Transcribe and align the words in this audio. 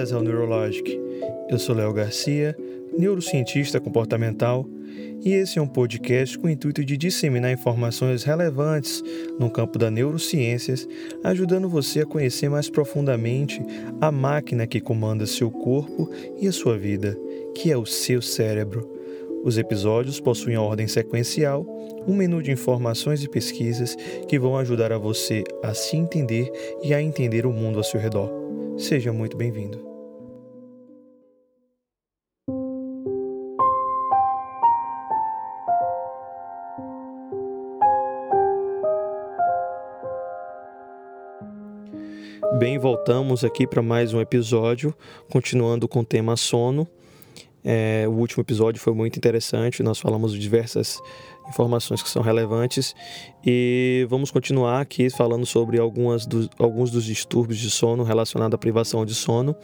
Bem-vindas 0.00 0.12
ao 0.14 0.22
Neurologic. 0.22 0.98
Eu 1.50 1.58
sou 1.58 1.74
Léo 1.74 1.92
Garcia, 1.92 2.56
neurocientista 2.96 3.78
comportamental, 3.78 4.66
e 5.22 5.34
esse 5.34 5.58
é 5.58 5.62
um 5.62 5.68
podcast 5.68 6.38
com 6.38 6.46
o 6.46 6.50
intuito 6.50 6.82
de 6.82 6.96
disseminar 6.96 7.52
informações 7.52 8.24
relevantes 8.24 9.04
no 9.38 9.50
campo 9.50 9.78
da 9.78 9.90
neurociências, 9.90 10.88
ajudando 11.22 11.68
você 11.68 12.00
a 12.00 12.06
conhecer 12.06 12.48
mais 12.48 12.70
profundamente 12.70 13.60
a 14.00 14.10
máquina 14.10 14.66
que 14.66 14.80
comanda 14.80 15.26
seu 15.26 15.50
corpo 15.50 16.10
e 16.40 16.48
a 16.48 16.52
sua 16.52 16.78
vida, 16.78 17.14
que 17.54 17.70
é 17.70 17.76
o 17.76 17.84
seu 17.84 18.22
cérebro. 18.22 18.88
Os 19.44 19.58
episódios 19.58 20.18
possuem 20.18 20.56
ordem 20.56 20.88
sequencial, 20.88 21.66
um 22.08 22.14
menu 22.14 22.42
de 22.42 22.50
informações 22.50 23.22
e 23.22 23.28
pesquisas 23.28 23.94
que 24.26 24.38
vão 24.38 24.56
ajudar 24.56 24.92
a 24.92 24.98
você 24.98 25.44
a 25.62 25.74
se 25.74 25.94
entender 25.94 26.50
e 26.82 26.94
a 26.94 27.02
entender 27.02 27.44
o 27.44 27.52
mundo 27.52 27.76
ao 27.76 27.84
seu 27.84 28.00
redor. 28.00 28.30
Seja 28.78 29.12
muito 29.12 29.36
bem-vindo. 29.36 29.89
Bem, 42.58 42.78
voltamos 42.78 43.44
aqui 43.44 43.66
para 43.66 43.82
mais 43.82 44.12
um 44.14 44.20
episódio, 44.20 44.94
continuando 45.30 45.86
com 45.86 46.00
o 46.00 46.04
tema 46.04 46.36
sono. 46.36 46.88
É, 47.62 48.06
o 48.08 48.12
último 48.12 48.42
episódio 48.42 48.80
foi 48.80 48.94
muito 48.94 49.16
interessante, 49.16 49.82
nós 49.82 50.00
falamos 50.00 50.32
de 50.32 50.38
diversas 50.38 50.98
informações 51.48 52.02
que 52.02 52.08
são 52.08 52.22
relevantes 52.22 52.94
e 53.44 54.06
vamos 54.08 54.30
continuar 54.30 54.80
aqui 54.80 55.10
falando 55.10 55.44
sobre 55.44 55.78
algumas 55.78 56.24
do, 56.24 56.48
alguns 56.58 56.90
dos 56.90 57.04
distúrbios 57.04 57.58
de 57.58 57.70
sono 57.70 58.02
relacionados 58.02 58.54
à 58.54 58.58
privação 58.58 59.04
de 59.04 59.14
sono, 59.14 59.54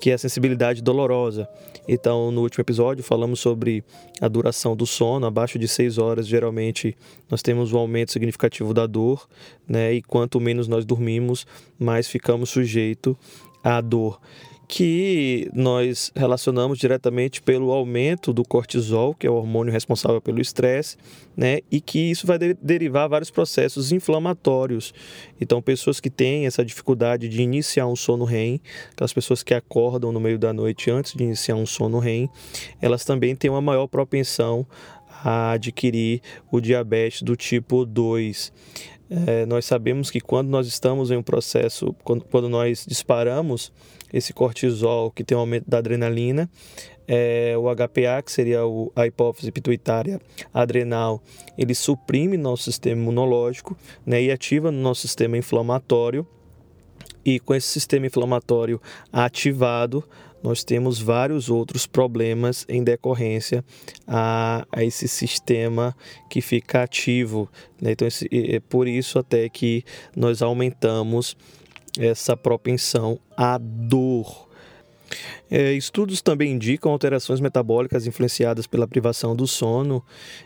que 0.00 0.10
é 0.10 0.14
a 0.14 0.18
sensibilidade 0.18 0.82
dolorosa. 0.82 1.48
Então, 1.86 2.30
no 2.30 2.42
último 2.42 2.62
episódio, 2.62 3.02
falamos 3.02 3.40
sobre 3.40 3.82
a 4.20 4.28
duração 4.28 4.76
do 4.76 4.86
sono, 4.86 5.26
abaixo 5.26 5.58
de 5.58 5.66
6 5.66 5.98
horas, 5.98 6.26
geralmente 6.26 6.96
nós 7.30 7.42
temos 7.42 7.72
um 7.72 7.78
aumento 7.78 8.12
significativo 8.12 8.74
da 8.74 8.86
dor, 8.86 9.28
né? 9.66 9.94
e 9.94 10.02
quanto 10.02 10.40
menos 10.40 10.68
nós 10.68 10.84
dormimos, 10.84 11.46
mais 11.78 12.08
ficamos 12.08 12.50
sujeitos 12.50 13.16
à 13.62 13.80
dor 13.80 14.20
que 14.68 15.50
nós 15.54 16.12
relacionamos 16.14 16.78
diretamente 16.78 17.40
pelo 17.40 17.72
aumento 17.72 18.34
do 18.34 18.44
cortisol, 18.44 19.14
que 19.14 19.26
é 19.26 19.30
o 19.30 19.34
hormônio 19.34 19.72
responsável 19.72 20.20
pelo 20.20 20.42
estresse, 20.42 20.98
né? 21.34 21.60
E 21.70 21.80
que 21.80 22.10
isso 22.10 22.26
vai 22.26 22.38
de 22.38 22.52
derivar 22.60 23.08
vários 23.08 23.30
processos 23.30 23.92
inflamatórios. 23.92 24.92
Então, 25.40 25.62
pessoas 25.62 26.00
que 26.00 26.10
têm 26.10 26.44
essa 26.44 26.62
dificuldade 26.62 27.30
de 27.30 27.40
iniciar 27.40 27.86
um 27.86 27.96
sono 27.96 28.26
REM, 28.26 28.60
aquelas 28.92 29.12
pessoas 29.14 29.42
que 29.42 29.54
acordam 29.54 30.12
no 30.12 30.20
meio 30.20 30.38
da 30.38 30.52
noite 30.52 30.90
antes 30.90 31.14
de 31.14 31.24
iniciar 31.24 31.54
um 31.54 31.64
sono 31.64 31.98
REM, 31.98 32.28
elas 32.78 33.06
também 33.06 33.34
têm 33.34 33.50
uma 33.50 33.62
maior 33.62 33.86
propensão 33.86 34.66
a 35.24 35.52
adquirir 35.52 36.20
o 36.52 36.60
diabetes 36.60 37.22
do 37.22 37.34
tipo 37.34 37.86
2. 37.86 38.52
É, 39.10 39.46
nós 39.46 39.64
sabemos 39.64 40.10
que 40.10 40.20
quando 40.20 40.48
nós 40.50 40.66
estamos 40.66 41.10
em 41.10 41.16
um 41.16 41.22
processo, 41.22 41.96
quando, 42.04 42.24
quando 42.26 42.50
nós 42.50 42.84
disparamos 42.86 43.72
esse 44.12 44.32
cortisol 44.32 45.10
que 45.10 45.24
tem 45.24 45.36
um 45.36 45.40
aumento 45.40 45.68
da 45.68 45.78
adrenalina, 45.78 46.48
é, 47.06 47.54
o 47.56 47.64
HPA, 47.74 48.22
que 48.22 48.30
seria 48.30 48.66
o, 48.66 48.92
a 48.94 49.06
hipófise 49.06 49.50
pituitária 49.50 50.20
adrenal, 50.52 51.22
ele 51.56 51.74
suprime 51.74 52.36
nosso 52.36 52.64
sistema 52.64 53.00
imunológico 53.00 53.76
né, 54.04 54.22
e 54.22 54.30
ativa 54.30 54.70
no 54.70 54.78
nosso 54.78 55.02
sistema 55.02 55.38
inflamatório. 55.38 56.26
E 57.24 57.40
com 57.40 57.54
esse 57.54 57.66
sistema 57.66 58.06
inflamatório 58.06 58.80
ativado, 59.12 60.04
nós 60.42 60.62
temos 60.62 61.00
vários 61.00 61.50
outros 61.50 61.86
problemas 61.86 62.64
em 62.68 62.84
decorrência 62.84 63.64
a, 64.06 64.66
a 64.70 64.84
esse 64.84 65.08
sistema 65.08 65.96
que 66.30 66.40
fica 66.40 66.82
ativo. 66.82 67.50
Né? 67.80 67.92
Então, 67.92 68.06
esse, 68.06 68.28
é 68.30 68.60
por 68.60 68.86
isso 68.86 69.18
até 69.18 69.48
que 69.48 69.84
nós 70.14 70.42
aumentamos 70.42 71.36
essa 71.98 72.36
propensão 72.36 73.18
à 73.36 73.58
dor. 73.58 74.48
É, 75.50 75.72
estudos 75.72 76.20
também 76.20 76.52
indicam 76.52 76.92
alterações 76.92 77.40
metabólicas 77.40 78.06
influenciadas 78.06 78.66
pela 78.66 78.86
privação 78.86 79.34
do 79.34 79.46
sono 79.46 80.04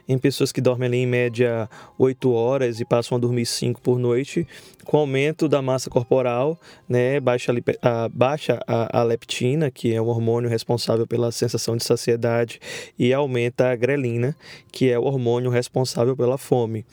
em 0.08 0.16
pessoas 0.16 0.52
que 0.52 0.60
dormem 0.60 0.86
ali 0.86 0.98
em 0.98 1.06
média 1.06 1.68
8 1.98 2.30
horas 2.32 2.80
e 2.80 2.84
passam 2.84 3.16
a 3.16 3.20
dormir 3.20 3.46
5 3.46 3.80
por 3.80 3.98
noite, 3.98 4.46
com 4.84 4.98
aumento 4.98 5.48
da 5.48 5.60
massa 5.60 5.90
corporal, 5.90 6.58
né, 6.88 7.18
baixa, 7.20 7.52
a, 7.82 8.08
baixa 8.08 8.60
a, 8.66 9.00
a 9.00 9.02
leptina, 9.02 9.70
que 9.70 9.92
é 9.92 10.00
um 10.00 10.06
hormônio 10.06 10.48
responsável 10.48 11.06
pela 11.06 11.32
sensação 11.32 11.76
de 11.76 11.84
saciedade, 11.84 12.60
e 12.98 13.12
aumenta 13.12 13.70
a 13.70 13.76
grelina, 13.76 14.36
que 14.70 14.90
é 14.90 14.98
o 14.98 15.04
hormônio 15.04 15.50
responsável 15.50 16.16
pela 16.16 16.38
fome. 16.38 16.84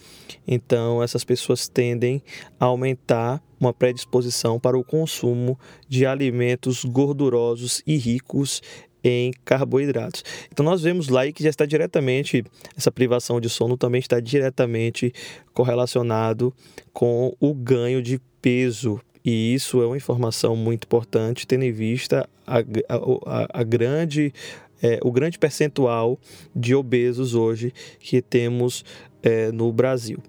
Então, 0.47 1.01
essas 1.01 1.23
pessoas 1.23 1.67
tendem 1.67 2.21
a 2.59 2.65
aumentar 2.65 3.41
uma 3.59 3.73
predisposição 3.73 4.59
para 4.59 4.77
o 4.77 4.83
consumo 4.83 5.59
de 5.87 6.05
alimentos 6.05 6.85
gordurosos 6.85 7.83
e 7.85 7.97
ricos 7.99 8.61
em 9.03 9.31
carboidratos. 9.45 10.23
Então 10.51 10.65
nós 10.65 10.81
vemos 10.81 11.07
lá 11.07 11.29
que 11.31 11.43
já 11.43 11.49
está 11.49 11.65
diretamente 11.65 12.43
essa 12.75 12.91
privação 12.91 13.39
de 13.39 13.49
sono 13.49 13.77
também 13.77 13.99
está 13.99 14.19
diretamente 14.19 15.13
correlacionado 15.53 16.53
com 16.91 17.35
o 17.39 17.53
ganho 17.53 18.01
de 18.01 18.19
peso. 18.41 18.99
E 19.23 19.53
isso 19.53 19.81
é 19.81 19.85
uma 19.85 19.97
informação 19.97 20.55
muito 20.55 20.85
importante, 20.85 21.45
tendo 21.45 21.63
em 21.63 21.71
vista 21.71 22.27
a, 22.47 22.59
a, 22.59 23.59
a 23.59 23.63
grande, 23.63 24.33
é, 24.81 24.99
o 25.03 25.11
grande 25.11 25.37
percentual 25.37 26.17
de 26.55 26.73
obesos 26.73 27.35
hoje 27.35 27.73
que 27.99 28.21
temos 28.21 28.83
é, 29.21 29.51
no 29.51 29.71
Brasil. 29.71 30.19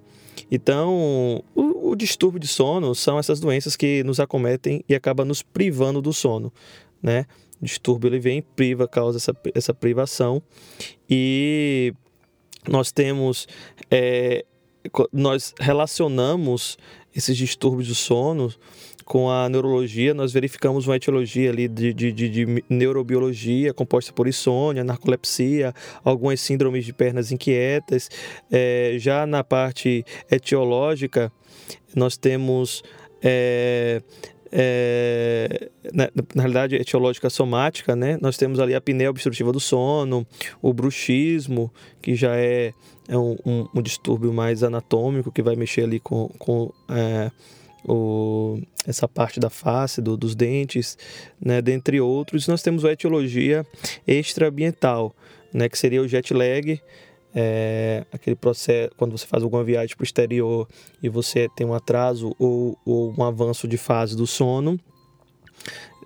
Então, 0.51 1.45
o, 1.55 1.91
o, 1.91 1.97
distúrbio 1.97 2.41
de 2.41 2.49
sono 2.49 2.93
são 2.95 3.19
essas 3.19 3.39
doenças 3.39 3.77
que 3.77 4.03
nos 4.03 4.19
acometem 4.19 4.85
e 4.89 4.95
acabam 4.95 5.25
nos 5.25 5.43
privando 5.43 6.03
do 6.03 6.13
sono, 6.13 6.53
né? 7.01 7.27
Distúrbio 7.61 8.09
ele 8.09 8.19
vem, 8.19 8.43
priva, 8.43 8.89
causa 8.89 9.19
essa, 9.19 9.37
essa 9.55 9.75
privação 9.75 10.43
e 11.09 11.93
nós 12.69 12.93
temos, 12.93 13.47
é, 13.91 14.45
nós 15.13 15.55
relacionamos 15.59 16.77
esses 17.15 17.37
distúrbios 17.37 17.89
do 17.89 17.95
sono 17.95 18.53
com 19.11 19.29
a 19.29 19.49
neurologia, 19.49 20.15
nós 20.15 20.33
verificamos 20.33 20.87
uma 20.87 20.95
etiologia 20.95 21.51
ali 21.51 21.67
de, 21.67 21.93
de, 21.93 22.13
de, 22.13 22.29
de, 22.29 22.65
neurobiologia 22.69 23.75
composta 23.75 24.13
por 24.13 24.29
insônia, 24.29 24.85
narcolepsia, 24.85 25.75
algumas 26.05 26.41
síndromes 26.41 26.85
de 26.85 26.93
pernas 26.93 27.33
inquietas. 27.33 28.09
É, 28.49 28.95
já 28.99 29.27
na 29.27 29.43
parte 29.43 30.05
etiológica, 30.31 31.33
nós 31.93 32.17
temos 32.17 32.85
é, 33.21 34.01
é, 34.53 35.71
na, 35.93 36.11
na, 36.35 36.43
realidade 36.43 36.75
etiológica 36.77 37.31
somática, 37.31 37.95
né? 37.95 38.19
Nós 38.21 38.37
temos 38.37 38.59
ali 38.59 38.75
a 38.75 38.79
apneia 38.79 39.11
obstrutiva 39.11 39.53
do 39.53 39.61
sono, 39.61 40.27
o 40.61 40.73
bruxismo, 40.73 41.73
que 42.03 42.15
já 42.15 42.37
é, 42.37 42.73
é 43.09 43.17
um, 43.17 43.37
um, 43.47 43.69
um, 43.75 43.83
distúrbio 43.83 44.33
mais 44.33 44.63
anatômico, 44.63 45.31
que 45.31 45.43
vai 45.43 45.55
mexer 45.55 45.85
ali 45.85 46.01
com, 46.01 46.29
com 46.39 46.73
é, 46.89 47.31
o, 47.85 48.61
essa 48.87 49.07
parte 49.07 49.39
da 49.39 49.51
face, 49.51 50.03
do, 50.03 50.17
dos 50.17 50.35
dentes, 50.35 50.99
né, 51.41 51.63
dentre 51.63 52.01
outros. 52.01 52.49
Nós 52.49 52.63
temos 52.63 52.85
a 52.85 52.93
etiologia 52.93 53.65
extraambiental, 54.07 55.15
né, 55.53 55.69
que 55.69 55.79
seria 55.79 56.03
o 56.03 56.09
jet 56.09 56.35
lag, 56.35 56.81
é, 57.35 58.05
aquele 58.13 58.37
processo 58.37 58.93
quando 58.97 59.17
você 59.17 59.27
faz 59.27 59.43
alguma 59.43 59.63
viagem 59.63 59.97
para 59.97 60.03
o 60.03 60.07
exterior 60.07 60.69
e 61.03 61.09
você 61.09 61.49
tem 61.55 61.67
um 61.67 61.75
atraso 61.75 62.35
ou, 62.39 62.79
ou 62.85 63.15
um 63.17 63.23
avanço 63.23 63.67
de 63.69 63.77
fase 63.77 64.17
do 64.17 64.27
sono. 64.27 64.79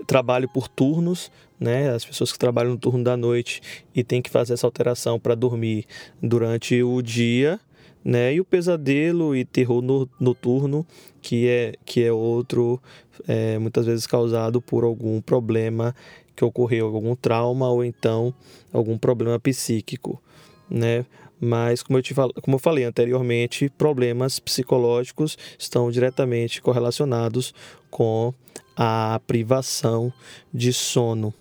Trabalho 0.06 0.48
por 0.48 0.68
turnos, 0.68 1.30
né? 1.58 1.90
As 1.90 2.04
pessoas 2.04 2.32
que 2.32 2.38
trabalham 2.38 2.72
no 2.72 2.78
turno 2.78 3.04
da 3.04 3.16
noite 3.16 3.62
e 3.94 4.02
tem 4.02 4.20
que 4.20 4.28
fazer 4.28 4.54
essa 4.54 4.66
alteração 4.66 5.18
para 5.18 5.34
dormir 5.34 5.86
durante 6.20 6.82
o 6.82 7.00
dia 7.00 7.60
né? 8.04 8.34
E 8.34 8.40
o 8.40 8.44
pesadelo 8.44 9.34
e 9.34 9.44
terror 9.44 9.82
noturno, 10.20 10.86
que 11.22 11.48
é, 11.48 11.72
que 11.86 12.04
é 12.04 12.12
outro, 12.12 12.80
é, 13.26 13.58
muitas 13.58 13.86
vezes 13.86 14.06
causado 14.06 14.60
por 14.60 14.84
algum 14.84 15.22
problema 15.22 15.94
que 16.36 16.44
ocorreu, 16.44 16.94
algum 16.94 17.16
trauma 17.16 17.70
ou 17.70 17.82
então 17.82 18.34
algum 18.72 18.98
problema 18.98 19.38
psíquico, 19.38 20.20
né? 20.68 21.04
Mas, 21.40 21.82
como 21.82 21.98
eu, 21.98 22.02
te, 22.02 22.14
como 22.14 22.54
eu 22.54 22.58
falei 22.58 22.84
anteriormente, 22.84 23.68
problemas 23.68 24.38
psicológicos 24.38 25.36
estão 25.58 25.90
diretamente 25.90 26.62
correlacionados 26.62 27.52
com 27.90 28.32
a 28.76 29.20
privação 29.26 30.12
de 30.52 30.72
sono. 30.72 31.34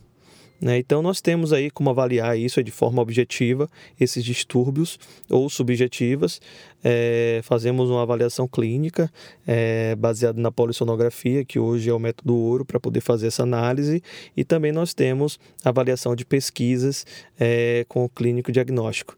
Né? 0.64 0.78
Então, 0.78 1.02
nós 1.02 1.20
temos 1.20 1.52
aí 1.52 1.70
como 1.70 1.90
avaliar 1.90 2.40
isso 2.40 2.64
de 2.64 2.72
forma 2.72 3.02
objetiva, 3.02 3.70
esses 4.00 4.24
distúrbios 4.24 4.98
ou 5.30 5.50
subjetivas. 5.50 6.40
É, 6.82 7.42
fazemos 7.44 7.90
uma 7.90 8.02
avaliação 8.02 8.48
clínica 8.48 9.12
é, 9.46 9.94
baseada 9.96 10.42
na 10.42 10.54
polissonografia, 10.54 11.44
que 11.44 11.60
hoje 11.60 11.90
é 11.90 11.94
o 11.94 12.00
método 12.00 12.34
ouro 12.34 12.64
para 12.64 12.80
poder 12.80 13.02
fazer 13.02 13.28
essa 13.28 13.44
análise, 13.44 14.02
e 14.38 14.46
também 14.46 14.72
nós 14.72 14.94
temos 14.94 15.38
avaliação 15.66 16.16
de 16.16 16.24
pesquisas 16.24 17.06
é, 17.38 17.86
com 17.90 18.06
o 18.06 18.10
clínico 18.10 18.50
diagnóstico. 18.50 19.18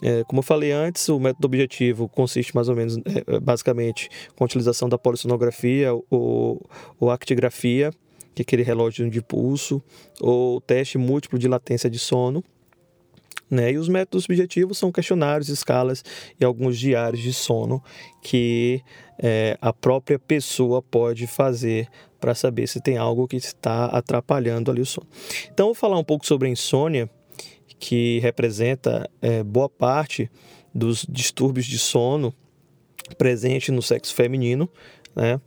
É, 0.00 0.22
como 0.28 0.38
eu 0.38 0.44
falei 0.44 0.70
antes, 0.70 1.08
o 1.08 1.18
método 1.18 1.44
objetivo 1.46 2.08
consiste 2.08 2.54
mais 2.54 2.68
ou 2.68 2.76
menos, 2.76 2.98
é, 2.98 3.40
basicamente, 3.40 4.08
com 4.36 4.44
a 4.44 4.46
utilização 4.46 4.88
da 4.88 4.96
polissonografia 4.96 5.92
ou, 6.08 6.64
ou 7.00 7.10
actigrafia, 7.10 7.90
que 8.38 8.42
aquele 8.42 8.62
relógio 8.62 9.10
de 9.10 9.20
pulso, 9.20 9.82
ou 10.20 10.60
teste 10.60 10.96
múltiplo 10.96 11.38
de 11.38 11.48
latência 11.48 11.90
de 11.90 11.98
sono. 11.98 12.44
Né? 13.50 13.72
E 13.72 13.78
os 13.78 13.88
métodos 13.88 14.24
subjetivos 14.24 14.78
são 14.78 14.92
questionários, 14.92 15.48
escalas 15.48 16.04
e 16.38 16.44
alguns 16.44 16.78
diários 16.78 17.22
de 17.22 17.32
sono 17.32 17.82
que 18.22 18.82
é, 19.18 19.56
a 19.60 19.72
própria 19.72 20.18
pessoa 20.18 20.82
pode 20.82 21.26
fazer 21.26 21.88
para 22.20 22.34
saber 22.34 22.66
se 22.66 22.80
tem 22.80 22.96
algo 22.98 23.26
que 23.26 23.36
está 23.36 23.86
atrapalhando 23.86 24.70
ali 24.70 24.82
o 24.82 24.86
sono. 24.86 25.06
Então, 25.52 25.66
vou 25.66 25.74
falar 25.74 25.98
um 25.98 26.04
pouco 26.04 26.26
sobre 26.26 26.48
a 26.48 26.50
insônia, 26.50 27.08
que 27.78 28.18
representa 28.20 29.08
é, 29.22 29.42
boa 29.42 29.68
parte 29.68 30.30
dos 30.74 31.06
distúrbios 31.08 31.64
de 31.64 31.78
sono 31.78 32.34
presente 33.16 33.70
no 33.70 33.80
sexo 33.80 34.14
feminino, 34.14 34.68
né? 35.14 35.40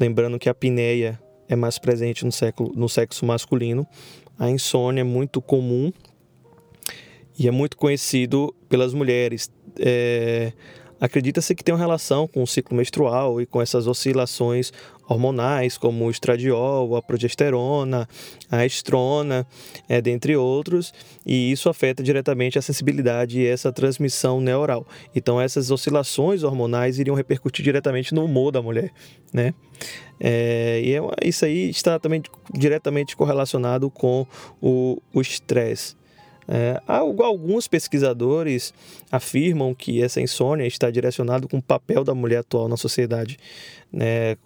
Lembrando 0.00 0.38
que 0.38 0.48
a 0.48 0.52
apneia 0.52 1.20
é 1.48 1.56
mais 1.56 1.78
presente 1.78 2.24
no, 2.24 2.32
século, 2.32 2.72
no 2.74 2.88
sexo 2.88 3.24
masculino. 3.24 3.86
A 4.38 4.50
insônia 4.50 5.02
é 5.02 5.04
muito 5.04 5.40
comum 5.40 5.92
e 7.38 7.48
é 7.48 7.50
muito 7.50 7.76
conhecido 7.76 8.54
pelas 8.68 8.94
mulheres. 8.94 9.50
É, 9.78 10.52
Acredita-se 11.00 11.54
que 11.54 11.64
tem 11.64 11.74
uma 11.74 11.80
relação 11.80 12.26
com 12.26 12.42
o 12.42 12.46
ciclo 12.46 12.76
menstrual 12.76 13.40
e 13.40 13.46
com 13.46 13.60
essas 13.60 13.86
oscilações 13.86 14.72
hormonais, 15.06 15.76
como 15.76 16.06
o 16.06 16.10
estradiol, 16.10 16.96
a 16.96 17.02
progesterona, 17.02 18.08
a 18.50 18.64
estrona, 18.64 19.46
é, 19.88 20.00
dentre 20.00 20.36
outros, 20.36 20.92
e 21.26 21.52
isso 21.52 21.68
afeta 21.68 22.02
diretamente 22.02 22.58
a 22.58 22.62
sensibilidade 22.62 23.40
e 23.40 23.46
essa 23.46 23.72
transmissão 23.72 24.40
neural. 24.40 24.86
Então, 25.14 25.40
essas 25.40 25.70
oscilações 25.70 26.42
hormonais 26.42 26.98
iriam 26.98 27.16
repercutir 27.16 27.64
diretamente 27.64 28.14
no 28.14 28.24
humor 28.24 28.50
da 28.50 28.62
mulher, 28.62 28.90
né? 29.32 29.52
É, 30.18 30.80
e 30.82 30.94
é, 30.94 31.00
isso 31.24 31.44
aí 31.44 31.68
está 31.68 31.98
também 31.98 32.22
diretamente 32.52 33.16
correlacionado 33.16 33.90
com 33.90 34.26
o 34.62 35.20
estresse. 35.20 35.96
É, 36.46 36.80
alguns 36.86 37.66
pesquisadores 37.66 38.74
afirmam 39.10 39.74
que 39.74 40.02
essa 40.02 40.20
insônia 40.20 40.66
está 40.66 40.90
direcionada 40.90 41.46
com 41.48 41.58
o 41.58 41.62
papel 41.62 42.04
da 42.04 42.14
mulher 42.14 42.38
atual 42.38 42.68
na 42.68 42.76
sociedade. 42.76 43.38
Né? 43.92 44.36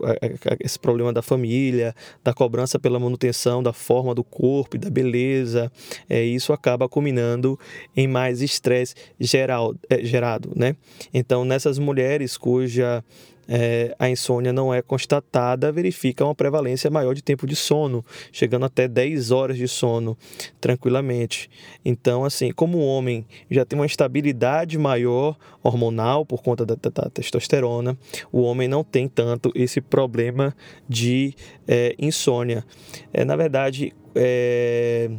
Esse 0.60 0.78
problema 0.78 1.12
da 1.12 1.22
família, 1.22 1.94
da 2.22 2.34
cobrança 2.34 2.78
pela 2.78 3.00
manutenção 3.00 3.62
da 3.62 3.72
forma 3.72 4.14
do 4.14 4.22
corpo 4.22 4.76
e 4.76 4.78
da 4.78 4.90
beleza, 4.90 5.72
é, 6.08 6.22
isso 6.22 6.52
acaba 6.52 6.88
culminando 6.88 7.58
em 7.96 8.06
mais 8.06 8.42
estresse 8.42 8.94
geral, 9.18 9.74
é, 9.88 10.04
gerado. 10.04 10.52
Né? 10.54 10.76
Então, 11.12 11.44
nessas 11.44 11.78
mulheres 11.78 12.36
cuja 12.36 13.02
é, 13.48 13.94
a 13.98 14.10
insônia 14.10 14.52
não 14.52 14.72
é 14.72 14.82
constatada, 14.82 15.72
verifica 15.72 16.24
uma 16.24 16.34
prevalência 16.34 16.90
maior 16.90 17.14
de 17.14 17.22
tempo 17.22 17.46
de 17.46 17.56
sono, 17.56 18.04
chegando 18.30 18.66
até 18.66 18.86
10 18.86 19.30
horas 19.30 19.56
de 19.56 19.66
sono 19.66 20.16
tranquilamente. 20.60 21.48
Então, 21.84 22.24
assim, 22.24 22.52
como 22.52 22.78
o 22.78 22.86
homem 22.86 23.26
já 23.50 23.64
tem 23.64 23.78
uma 23.78 23.86
estabilidade 23.86 24.76
maior 24.76 25.36
hormonal 25.62 26.26
por 26.26 26.42
conta 26.42 26.66
da, 26.66 26.74
da, 26.74 26.90
da 26.90 27.10
testosterona, 27.10 27.96
o 28.30 28.42
homem 28.42 28.68
não 28.68 28.84
tem 28.84 29.08
tanto 29.08 29.50
esse 29.54 29.80
problema 29.80 30.54
de 30.86 31.34
é, 31.66 31.94
insônia. 31.98 32.64
É, 33.12 33.24
na 33.24 33.34
verdade, 33.34 33.94
é, 34.14 35.10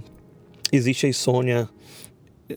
existe 0.71 1.07
a 1.07 1.09
insônia 1.09 1.69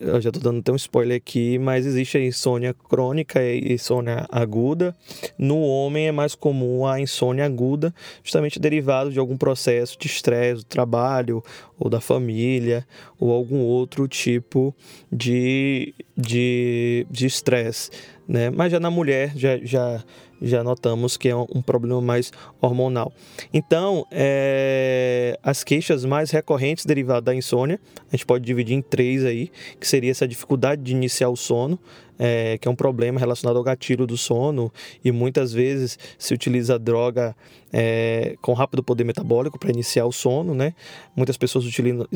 eu 0.00 0.20
já 0.20 0.30
estou 0.30 0.42
dando 0.42 0.60
até 0.60 0.72
um 0.72 0.76
spoiler 0.76 1.16
aqui, 1.16 1.58
mas 1.58 1.84
existe 1.86 2.16
a 2.16 2.24
insônia 2.24 2.74
crônica 2.74 3.42
e 3.42 3.74
insônia 3.74 4.26
aguda. 4.30 4.96
No 5.36 5.60
homem 5.60 6.08
é 6.08 6.12
mais 6.12 6.34
comum 6.34 6.86
a 6.86 7.00
insônia 7.00 7.44
aguda, 7.44 7.94
justamente 8.22 8.58
derivado 8.58 9.10
de 9.10 9.18
algum 9.18 9.36
processo 9.36 9.98
de 9.98 10.06
estresse 10.06 10.62
do 10.62 10.64
trabalho 10.64 11.42
ou 11.78 11.90
da 11.90 12.00
família 12.00 12.86
ou 13.18 13.30
algum 13.30 13.58
outro 13.58 14.08
tipo 14.08 14.74
de 15.10 15.94
de 16.16 17.26
estresse, 17.26 17.90
né? 18.26 18.50
Mas 18.50 18.72
já 18.72 18.80
na 18.80 18.90
mulher 18.90 19.32
já, 19.36 19.58
já 19.58 20.02
já 20.42 20.64
notamos 20.64 21.16
que 21.16 21.28
é 21.28 21.36
um 21.36 21.62
problema 21.62 22.00
mais 22.00 22.32
hormonal. 22.60 23.12
Então, 23.54 24.04
é, 24.10 25.38
as 25.42 25.62
queixas 25.62 26.04
mais 26.04 26.32
recorrentes 26.32 26.84
derivadas 26.84 27.22
da 27.22 27.34
insônia, 27.34 27.78
a 28.08 28.16
gente 28.16 28.26
pode 28.26 28.44
dividir 28.44 28.74
em 28.74 28.82
três 28.82 29.24
aí, 29.24 29.50
que 29.78 29.86
seria 29.86 30.10
essa 30.10 30.26
dificuldade 30.26 30.82
de 30.82 30.92
iniciar 30.92 31.28
o 31.28 31.36
sono, 31.36 31.78
é, 32.18 32.58
que 32.58 32.68
é 32.68 32.70
um 32.70 32.74
problema 32.74 33.18
relacionado 33.18 33.56
ao 33.56 33.62
gatilho 33.62 34.06
do 34.06 34.16
sono 34.16 34.72
e 35.04 35.10
muitas 35.10 35.52
vezes 35.52 35.98
se 36.18 36.34
utiliza 36.34 36.78
droga 36.78 37.34
é, 37.72 38.36
com 38.42 38.52
rápido 38.52 38.82
poder 38.82 39.04
metabólico 39.04 39.58
para 39.58 39.70
iniciar 39.70 40.04
o 40.04 40.12
sono, 40.12 40.54
né? 40.54 40.74
Muitas 41.16 41.36
pessoas 41.36 41.64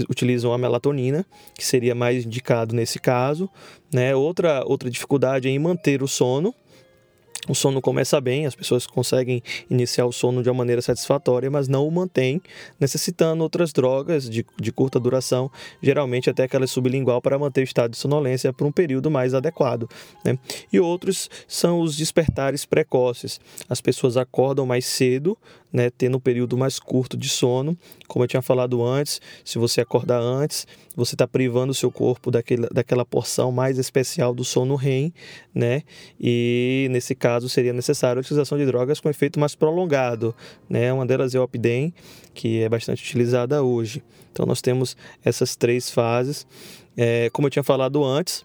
utilizam, 0.08 0.52
a 0.52 0.58
melatonina, 0.58 1.24
que 1.54 1.64
seria 1.64 1.94
mais 1.94 2.26
indicado 2.26 2.74
nesse 2.74 2.98
caso, 2.98 3.48
né? 3.92 4.14
Outra, 4.14 4.62
outra 4.66 4.90
dificuldade 4.90 5.48
é 5.48 5.50
em 5.50 5.58
manter 5.58 6.02
o 6.02 6.08
sono, 6.08 6.54
o 7.48 7.54
sono 7.54 7.80
começa 7.80 8.20
bem, 8.20 8.46
as 8.46 8.54
pessoas 8.54 8.86
conseguem 8.86 9.42
iniciar 9.70 10.06
o 10.06 10.12
sono 10.12 10.42
de 10.42 10.48
uma 10.48 10.58
maneira 10.58 10.82
satisfatória, 10.82 11.50
mas 11.50 11.68
não 11.68 11.86
o 11.86 11.90
mantém, 11.90 12.40
necessitando 12.78 13.42
outras 13.42 13.72
drogas 13.72 14.28
de, 14.28 14.44
de 14.60 14.72
curta 14.72 14.98
duração, 14.98 15.50
geralmente 15.82 16.28
até 16.28 16.44
aquela 16.44 16.66
sublingual, 16.66 17.20
para 17.20 17.38
manter 17.38 17.60
o 17.60 17.64
estado 17.64 17.92
de 17.92 17.96
sonolência 17.96 18.52
por 18.52 18.66
um 18.66 18.72
período 18.72 19.10
mais 19.10 19.34
adequado. 19.34 19.88
Né? 20.24 20.38
E 20.72 20.80
outros 20.80 21.30
são 21.46 21.80
os 21.80 21.96
despertares 21.96 22.64
precoces. 22.64 23.40
As 23.68 23.80
pessoas 23.80 24.16
acordam 24.16 24.66
mais 24.66 24.86
cedo, 24.86 25.36
né, 25.76 25.90
tendo 25.90 26.16
um 26.16 26.20
período 26.20 26.56
mais 26.56 26.78
curto 26.78 27.18
de 27.18 27.28
sono. 27.28 27.76
Como 28.08 28.24
eu 28.24 28.28
tinha 28.28 28.40
falado 28.40 28.82
antes, 28.82 29.20
se 29.44 29.58
você 29.58 29.82
acordar 29.82 30.20
antes, 30.20 30.66
você 30.96 31.14
está 31.14 31.28
privando 31.28 31.72
o 31.72 31.74
seu 31.74 31.90
corpo 31.90 32.30
daquele, 32.30 32.66
daquela 32.72 33.04
porção 33.04 33.52
mais 33.52 33.76
especial 33.76 34.34
do 34.34 34.42
sono 34.42 34.74
REM, 34.74 35.12
né? 35.54 35.82
E 36.18 36.88
nesse 36.90 37.14
caso 37.14 37.35
seria 37.48 37.72
necessário 37.72 38.20
a 38.20 38.22
utilização 38.22 38.56
de 38.56 38.66
drogas 38.66 39.00
com 39.00 39.08
efeito 39.08 39.38
mais 39.38 39.54
prolongado, 39.54 40.34
né? 40.68 40.92
Uma 40.92 41.06
delas 41.06 41.34
é 41.34 41.38
o 41.38 41.42
Opidem, 41.42 41.92
que 42.34 42.62
é 42.62 42.68
bastante 42.68 43.02
utilizada 43.02 43.62
hoje. 43.62 44.02
Então 44.32 44.46
nós 44.46 44.60
temos 44.60 44.96
essas 45.24 45.56
três 45.56 45.90
fases. 45.90 46.46
É, 46.96 47.30
como 47.30 47.46
eu 47.46 47.50
tinha 47.50 47.62
falado 47.62 48.04
antes, 48.04 48.44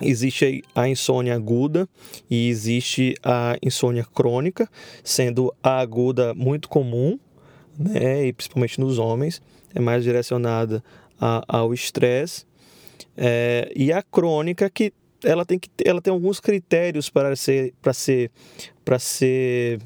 Existe 0.00 0.64
a 0.74 0.88
insônia 0.88 1.34
aguda 1.34 1.88
e 2.28 2.48
existe 2.48 3.14
a 3.22 3.56
insônia 3.62 4.04
crônica, 4.04 4.68
sendo 5.04 5.54
a 5.62 5.78
aguda 5.78 6.34
muito 6.34 6.68
comum, 6.68 7.18
né, 7.78 8.26
e 8.26 8.32
principalmente 8.32 8.80
nos 8.80 8.98
homens, 8.98 9.40
é 9.74 9.80
mais 9.80 10.02
direcionada 10.02 10.82
a, 11.20 11.44
ao 11.46 11.72
estresse, 11.72 12.44
é, 13.16 13.70
e 13.76 13.92
a 13.92 14.02
crônica 14.02 14.68
que 14.70 14.92
ela 15.24 15.44
tem 15.44 15.58
que 15.58 15.68
ela 15.84 16.00
tem 16.00 16.12
alguns 16.12 16.40
critérios 16.40 17.08
para 17.08 17.34
ser 17.36 17.74
para 17.80 17.92
ser 17.92 18.30
para 18.84 18.98
ser 18.98 19.80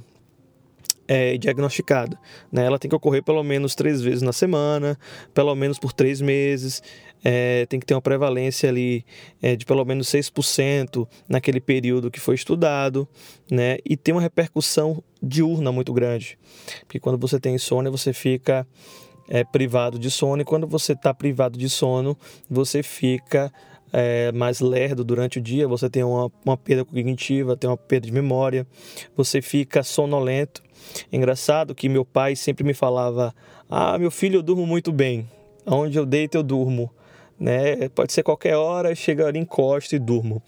é, 1.09 1.37
diagnosticada. 1.38 2.19
Né? 2.50 2.64
Ela 2.64 2.78
tem 2.78 2.88
que 2.88 2.95
ocorrer 2.95 3.23
pelo 3.23 3.43
menos 3.43 3.75
três 3.75 4.02
vezes 4.02 4.23
na 4.23 4.33
semana, 4.33 4.99
pelo 5.33 5.55
menos 5.55 5.78
por 5.78 5.93
três 5.93 6.21
meses. 6.21 6.83
É, 7.25 7.66
tem 7.66 7.81
que 7.81 7.87
ter 7.87 7.95
uma 7.95 8.02
prevalência 8.02 8.69
ali 8.69 9.05
é, 9.43 9.57
de 9.57 9.64
pelo 9.64 9.85
menos 9.85 10.09
6% 10.09 11.09
naquele 11.28 11.61
período 11.61 12.11
que 12.11 12.21
foi 12.21 12.35
estudado, 12.35 13.09
né? 13.50 13.78
E 13.85 13.97
tem 13.97 14.14
uma 14.14 14.21
repercussão 14.21 15.02
diurna 15.21 15.73
muito 15.73 15.93
grande. 15.93 16.38
Porque 16.83 17.00
quando 17.00 17.19
você 17.19 17.40
tem 17.40 17.55
insônia, 17.55 17.90
você 17.90 18.12
fica 18.12 18.66
é, 19.28 19.43
privado 19.43 19.99
de 19.99 20.11
sono, 20.11 20.43
e 20.43 20.45
quando 20.45 20.69
você 20.69 20.93
está 20.93 21.12
privado 21.12 21.59
de 21.59 21.69
sono, 21.69 22.16
você 22.49 22.83
fica 22.83 23.52
é, 23.93 24.33
mais 24.33 24.61
lerdo 24.61 25.05
durante 25.05 25.38
o 25.38 25.43
dia, 25.43 25.66
você 25.69 25.88
tem 25.88 26.02
uma, 26.02 26.31
uma 26.45 26.57
perda 26.57 26.85
cognitiva, 26.85 27.57
tem 27.57 27.69
uma 27.69 27.76
perda 27.76 28.07
de 28.07 28.12
memória, 28.12 28.66
você 29.16 29.40
fica 29.40 29.83
sonolento. 29.83 30.62
engraçado 31.12 31.75
que 31.75 31.88
meu 31.88 32.05
pai 32.05 32.37
sempre 32.37 32.64
me 32.64 32.75
falava: 32.75 33.35
Ah, 33.69 33.99
meu 33.99 34.11
filho, 34.11 34.38
eu 34.38 34.43
durmo 34.43 34.66
muito 34.66 34.93
bem. 34.93 35.28
Onde 35.64 35.99
eu 35.99 36.07
deito, 36.07 36.37
eu 36.37 36.43
durmo. 36.43 36.90
Né? 37.38 37.88
Pode 37.90 38.12
ser 38.12 38.23
qualquer 38.23 38.57
hora, 38.57 38.95
chega 38.95 39.26
ali, 39.26 39.38
encosto 39.38 39.95
e 39.95 39.99
durmo. 39.99 40.43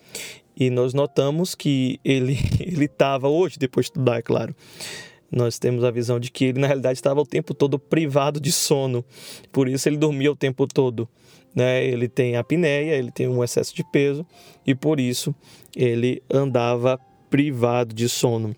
E 0.56 0.70
nós 0.70 0.92
notamos 0.92 1.54
que 1.54 2.00
ele 2.04 2.36
ele 2.60 2.86
estava 2.86 3.28
hoje, 3.28 3.58
depois 3.58 3.86
de 3.86 3.90
estudar, 3.90 4.18
é 4.18 4.22
claro, 4.22 4.54
nós 5.30 5.58
temos 5.58 5.84
a 5.84 5.90
visão 5.90 6.18
de 6.18 6.30
que 6.30 6.46
ele, 6.46 6.60
na 6.60 6.66
realidade, 6.66 6.98
estava 6.98 7.20
o 7.20 7.26
tempo 7.26 7.54
todo 7.54 7.78
privado 7.78 8.40
de 8.40 8.50
sono, 8.50 9.04
por 9.52 9.68
isso 9.68 9.88
ele 9.88 9.96
dormia 9.96 10.32
o 10.32 10.36
tempo 10.36 10.66
todo. 10.66 11.08
Né? 11.54 11.84
Ele 11.84 12.08
tem 12.08 12.36
apneia, 12.36 12.94
ele 12.94 13.10
tem 13.10 13.28
um 13.28 13.42
excesso 13.42 13.74
de 13.74 13.82
peso 13.90 14.26
e 14.66 14.74
por 14.74 15.00
isso 15.00 15.34
ele 15.74 16.22
andava 16.30 16.98
privado 17.28 17.94
de 17.94 18.08
sono. 18.08 18.54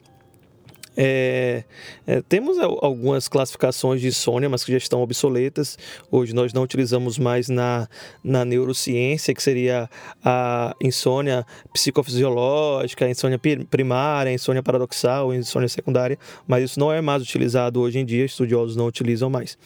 É, 0.97 1.65
é, 2.07 2.21
temos 2.23 2.59
algumas 2.59 3.29
classificações 3.29 4.01
de 4.01 4.09
insônia, 4.09 4.49
mas 4.49 4.65
que 4.65 4.73
já 4.73 4.79
estão 4.79 5.01
obsoletas. 5.01 5.79
Hoje 6.11 6.35
nós 6.35 6.53
não 6.53 6.63
utilizamos 6.63 7.19
mais 7.19 7.49
na, 7.49 7.89
na 8.23 8.45
neurociência, 8.45 9.35
que 9.35 9.43
seria 9.43 9.89
a 10.25 10.75
insônia 10.81 11.47
psicofisiológica, 11.73 13.05
a 13.05 13.11
insônia 13.11 13.41
primária, 13.71 14.31
a 14.31 14.35
insônia 14.35 14.63
paradoxal, 14.63 15.31
a 15.31 15.37
insônia 15.37 15.69
secundária, 15.69 16.19
mas 16.47 16.65
isso 16.65 16.81
não 16.81 16.93
é 16.93 17.01
mais 17.01 17.23
utilizado 17.23 17.81
hoje 17.81 17.99
em 17.99 18.05
dia, 18.05 18.25
estudiosos 18.25 18.77
não 18.77 18.87
utilizam 18.87 19.31
mais. 19.31 19.57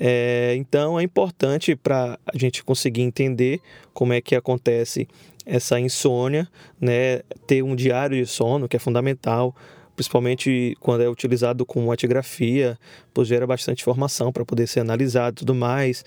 É, 0.00 0.54
então 0.56 0.98
é 0.98 1.02
importante 1.02 1.74
para 1.74 2.18
a 2.24 2.38
gente 2.38 2.62
conseguir 2.62 3.02
entender 3.02 3.60
como 3.92 4.12
é 4.12 4.20
que 4.20 4.36
acontece 4.36 5.08
essa 5.44 5.80
insônia, 5.80 6.46
né? 6.80 7.20
ter 7.46 7.62
um 7.62 7.74
diário 7.74 8.16
de 8.16 8.26
sono, 8.26 8.68
que 8.68 8.76
é 8.76 8.78
fundamental 8.78 9.56
principalmente 9.98 10.76
quando 10.78 11.02
é 11.02 11.08
utilizado 11.08 11.66
com 11.66 11.90
atigrafia, 11.90 12.78
pois 13.12 13.26
gera 13.26 13.44
bastante 13.44 13.80
informação 13.80 14.30
para 14.32 14.44
poder 14.44 14.68
ser 14.68 14.78
analisado 14.78 15.34
e 15.34 15.38
tudo 15.40 15.56
mais. 15.56 16.04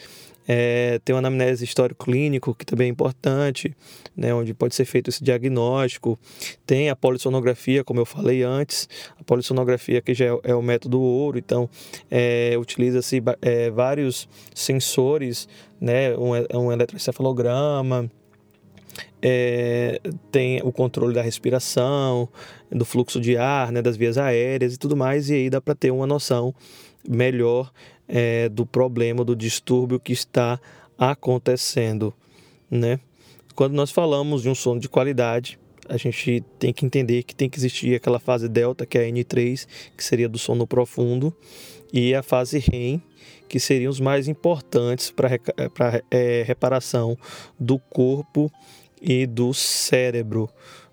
É, 0.47 0.97
tem 1.03 1.13
uma 1.13 1.19
anamnese 1.19 1.65
histórico-clínico, 1.65 2.55
que 2.55 2.65
também 2.65 2.87
é 2.87 2.89
importante, 2.89 3.75
né, 4.15 4.33
onde 4.33 4.53
pode 4.53 4.75
ser 4.75 4.85
feito 4.85 5.09
esse 5.09 5.21
diagnóstico. 5.21 6.17
Tem 6.65 6.89
a 6.89 6.95
polissonografia, 6.95 7.83
como 7.83 7.99
eu 7.99 8.05
falei 8.05 8.43
antes, 8.43 8.87
a 9.19 9.23
polissonografia 9.25 10.01
que 10.01 10.13
já 10.13 10.25
é, 10.25 10.39
é 10.45 10.55
o 10.55 10.61
método 10.61 11.01
ouro, 11.01 11.37
então 11.37 11.69
é, 12.09 12.55
utiliza-se 12.57 13.21
é, 13.41 13.69
vários 13.69 14.27
sensores, 14.55 15.49
né, 15.81 16.15
um, 16.15 16.31
um 16.57 16.71
eletroencefalograma, 16.71 18.09
é, 19.21 19.99
tem 20.31 20.61
o 20.63 20.71
controle 20.71 21.13
da 21.13 21.21
respiração, 21.21 22.27
do 22.71 22.85
fluxo 22.85 23.19
de 23.19 23.37
ar, 23.37 23.71
né, 23.71 23.81
das 23.81 23.97
vias 23.97 24.17
aéreas 24.17 24.73
e 24.73 24.77
tudo 24.77 24.95
mais, 24.95 25.29
e 25.29 25.33
aí 25.35 25.49
dá 25.49 25.61
para 25.61 25.75
ter 25.75 25.91
uma 25.91 26.07
noção 26.07 26.53
melhor 27.07 27.71
é, 28.07 28.49
do 28.49 28.65
problema, 28.65 29.23
do 29.23 29.35
distúrbio 29.35 29.99
que 29.99 30.13
está 30.13 30.59
acontecendo. 30.97 32.13
Né? 32.69 32.99
Quando 33.55 33.73
nós 33.73 33.91
falamos 33.91 34.41
de 34.41 34.49
um 34.49 34.55
sono 34.55 34.79
de 34.79 34.89
qualidade, 34.89 35.59
a 35.87 35.97
gente 35.97 36.43
tem 36.57 36.71
que 36.71 36.85
entender 36.85 37.23
que 37.23 37.35
tem 37.35 37.49
que 37.49 37.59
existir 37.59 37.95
aquela 37.95 38.19
fase 38.19 38.47
delta, 38.47 38.85
que 38.85 38.97
é 38.97 39.05
a 39.05 39.09
N3, 39.09 39.67
que 39.97 40.03
seria 40.03 40.29
do 40.29 40.37
sono 40.37 40.65
profundo, 40.65 41.35
e 41.91 42.15
a 42.15 42.23
fase 42.23 42.59
REM, 42.59 43.01
que 43.49 43.59
seriam 43.59 43.89
os 43.89 43.99
mais 43.99 44.29
importantes 44.29 45.11
para 45.11 46.01
é, 46.09 46.43
reparação 46.43 47.17
do 47.59 47.77
corpo 47.77 48.49
e 49.01 49.25
do 49.25 49.53
cérebro. 49.53 50.49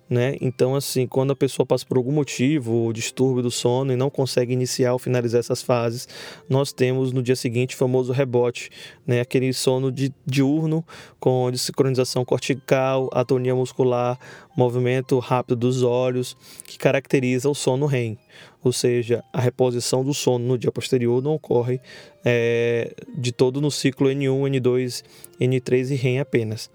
Né? 0.09 0.37
Então, 0.41 0.73
assim, 0.73 1.05
quando 1.05 1.31
a 1.33 1.35
pessoa 1.35 1.67
passa 1.67 1.85
por 1.85 1.95
algum 1.95 2.11
motivo, 2.11 2.91
distúrbio 2.91 3.43
do 3.43 3.51
sono 3.51 3.93
e 3.93 3.95
não 3.95 4.09
consegue 4.09 4.51
iniciar 4.51 4.93
ou 4.93 4.97
finalizar 4.97 5.39
essas 5.39 5.61
fases, 5.61 6.07
nós 6.49 6.73
temos 6.73 7.13
no 7.13 7.21
dia 7.21 7.35
seguinte 7.35 7.75
o 7.75 7.77
famoso 7.77 8.11
rebote, 8.11 8.71
né? 9.05 9.21
Aquele 9.21 9.53
sono 9.53 9.91
di 9.91 10.11
diurno 10.25 10.83
com 11.19 11.51
desincronização 11.51 12.25
cortical, 12.25 13.07
atonia 13.13 13.53
muscular, 13.53 14.17
movimento 14.57 15.19
rápido 15.19 15.55
dos 15.55 15.83
olhos, 15.83 16.35
que 16.65 16.79
caracteriza 16.79 17.47
o 17.47 17.53
sono 17.53 17.85
REM. 17.85 18.17
Ou 18.63 18.73
seja, 18.73 19.23
a 19.31 19.39
reposição 19.39 20.03
do 20.03 20.13
sono 20.13 20.43
no 20.43 20.57
dia 20.57 20.71
posterior 20.71 21.21
não 21.21 21.35
ocorre 21.35 21.79
é, 22.25 22.95
de 23.15 23.31
todo 23.31 23.61
no 23.61 23.69
ciclo 23.69 24.09
N1, 24.09 24.59
N2, 24.59 25.03
N3 25.39 25.91
e 25.91 25.95
REM 25.95 26.19
apenas. 26.19 26.67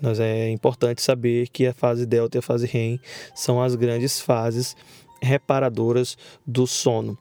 Mas 0.00 0.20
é 0.20 0.50
importante 0.50 1.02
saber 1.02 1.48
que 1.48 1.66
a 1.66 1.72
fase 1.72 2.04
delta 2.04 2.36
e 2.36 2.40
a 2.40 2.42
fase 2.42 2.66
REM 2.66 3.00
são 3.34 3.62
as 3.62 3.74
grandes 3.74 4.20
fases 4.20 4.76
reparadoras 5.22 6.16
do 6.46 6.66
sono. 6.66 7.18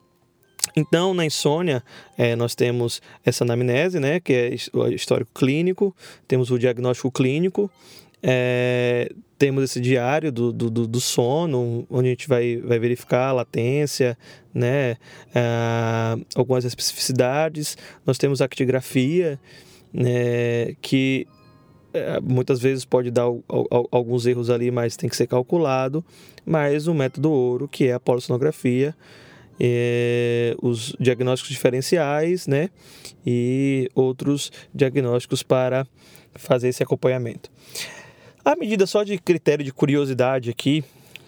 Então, 0.75 1.13
na 1.13 1.25
insônia, 1.25 1.83
é, 2.17 2.35
nós 2.35 2.55
temos 2.55 3.01
essa 3.25 3.43
anamnese, 3.43 3.99
né, 3.99 4.19
que 4.19 4.33
é 4.33 4.55
o 4.73 4.87
histórico 4.87 5.31
clínico, 5.33 5.95
temos 6.27 6.49
o 6.51 6.57
diagnóstico 6.57 7.11
clínico, 7.11 7.69
é, 8.21 9.11
temos 9.37 9.65
esse 9.65 9.81
diário 9.81 10.31
do, 10.31 10.53
do, 10.53 10.69
do, 10.87 11.01
sono, 11.01 11.85
onde 11.89 12.07
a 12.07 12.11
gente 12.11 12.29
vai, 12.29 12.57
vai 12.57 12.79
verificar 12.79 13.27
a 13.27 13.33
latência, 13.33 14.17
né, 14.53 14.95
é, 15.35 16.17
algumas 16.33 16.63
especificidades. 16.63 17.77
Nós 18.05 18.17
temos 18.17 18.41
a 18.41 18.45
actigrafia, 18.45 19.37
né, 19.93 20.73
que 20.81 21.27
é, 21.93 22.19
muitas 22.19 22.59
vezes 22.59 22.83
pode 22.83 23.11
dar 23.11 23.25
alguns 23.91 24.25
erros 24.25 24.49
ali, 24.49 24.71
mas 24.71 24.97
tem 24.97 25.09
que 25.09 25.15
ser 25.15 25.27
calculado. 25.27 26.03
Mas 26.45 26.87
o 26.87 26.93
método 26.93 27.31
ouro, 27.31 27.67
que 27.67 27.87
é 27.87 27.93
a 27.93 27.99
polissonografia, 27.99 28.95
é, 29.59 30.55
os 30.61 30.95
diagnósticos 30.99 31.53
diferenciais, 31.53 32.47
né? 32.47 32.69
E 33.25 33.89
outros 33.93 34.51
diagnósticos 34.73 35.43
para 35.43 35.85
fazer 36.35 36.69
esse 36.69 36.81
acompanhamento. 36.81 37.51
A 38.43 38.55
medida 38.55 38.85
só 38.85 39.03
de 39.03 39.17
critério 39.17 39.63
de 39.63 39.71
curiosidade 39.71 40.49
aqui, 40.49 40.83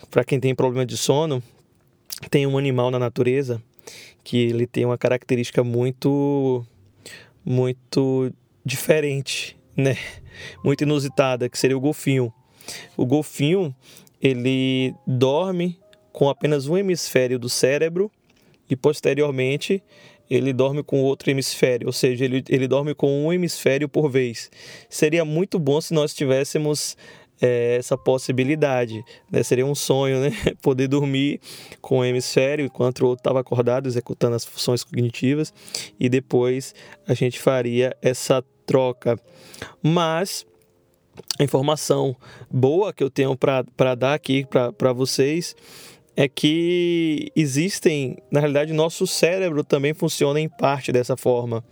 para 0.09 0.23
quem 0.23 0.39
tem 0.39 0.53
problema 0.55 0.85
de 0.85 0.97
sono, 0.97 1.41
tem 2.29 2.45
um 2.47 2.57
animal 2.57 2.91
na 2.91 2.99
natureza 2.99 3.61
que 4.23 4.37
ele 4.37 4.65
tem 4.65 4.83
uma 4.83 4.97
característica 4.97 5.63
muito 5.63 6.65
muito 7.45 8.33
diferente 8.65 9.55
né, 9.77 9.95
muito 10.63 10.83
inusitada, 10.83 11.49
que 11.49 11.57
seria 11.57 11.77
o 11.77 11.81
golfinho. 11.81 12.33
O 12.97 13.05
golfinho, 13.05 13.75
ele 14.21 14.93
dorme 15.05 15.79
com 16.11 16.29
apenas 16.29 16.67
um 16.67 16.77
hemisfério 16.77 17.37
do 17.37 17.49
cérebro 17.49 18.11
e 18.69 18.75
posteriormente 18.75 19.83
ele 20.29 20.53
dorme 20.53 20.81
com 20.81 21.01
outro 21.03 21.29
hemisfério, 21.29 21.87
ou 21.87 21.93
seja, 21.93 22.25
ele, 22.25 22.43
ele 22.49 22.67
dorme 22.67 22.95
com 22.95 23.25
um 23.25 23.31
hemisfério 23.31 23.87
por 23.87 24.09
vez. 24.09 24.49
Seria 24.89 25.23
muito 25.23 25.59
bom 25.59 25.79
se 25.79 25.93
nós 25.93 26.13
tivéssemos 26.13 26.97
é, 27.41 27.75
essa 27.77 27.97
possibilidade, 27.97 29.03
né? 29.31 29.43
seria 29.43 29.65
um 29.65 29.75
sonho, 29.75 30.21
né? 30.21 30.31
Poder 30.61 30.87
dormir 30.87 31.39
com 31.81 31.99
um 31.99 32.05
hemisfério 32.05 32.65
enquanto 32.65 33.01
o 33.01 33.07
outro 33.07 33.21
estava 33.21 33.39
acordado, 33.39 33.87
executando 33.87 34.35
as 34.35 34.45
funções 34.45 34.83
cognitivas, 34.83 35.53
e 35.99 36.09
depois 36.09 36.73
a 37.07 37.13
gente 37.13 37.39
faria 37.39 37.95
essa 38.01 38.43
troca. 38.65 39.19
Mas 39.81 40.45
a 41.39 41.43
informação 41.43 42.15
boa 42.49 42.93
que 42.93 43.03
eu 43.03 43.09
tenho 43.09 43.37
para 43.37 43.95
dar 43.95 44.13
aqui 44.13 44.45
para 44.77 44.93
vocês 44.93 45.55
é 46.17 46.27
que 46.27 47.31
existem, 47.35 48.17
na 48.31 48.39
realidade, 48.39 48.71
nosso 48.71 49.05
cérebro 49.05 49.63
também 49.63 49.93
funciona 49.93 50.39
em 50.39 50.47
parte 50.47 50.91
dessa 50.91 51.17
forma. 51.17 51.63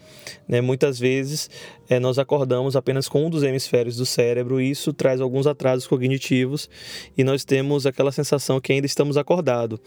Né? 0.48 0.60
Muitas 0.60 1.00
vezes 1.00 1.50
é, 1.90 2.00
nós 2.00 2.20
acordamos 2.20 2.76
apenas 2.76 3.08
com 3.08 3.26
um 3.26 3.30
dos 3.30 3.44
hemisférios 3.44 3.96
do 3.96 4.06
cérebro 4.06 4.60
e 4.60 4.70
isso 4.70 4.92
traz 4.92 5.22
alguns 5.22 5.48
atrasos 5.48 5.88
cognitivos 5.88 6.70
e 7.18 7.24
nós 7.24 7.46
temos 7.46 7.86
aquela 7.86 8.12
sensação 8.12 8.60
que 8.60 8.74
ainda 8.74 8.86
estamos 8.86 9.16
acordados. 9.16 9.80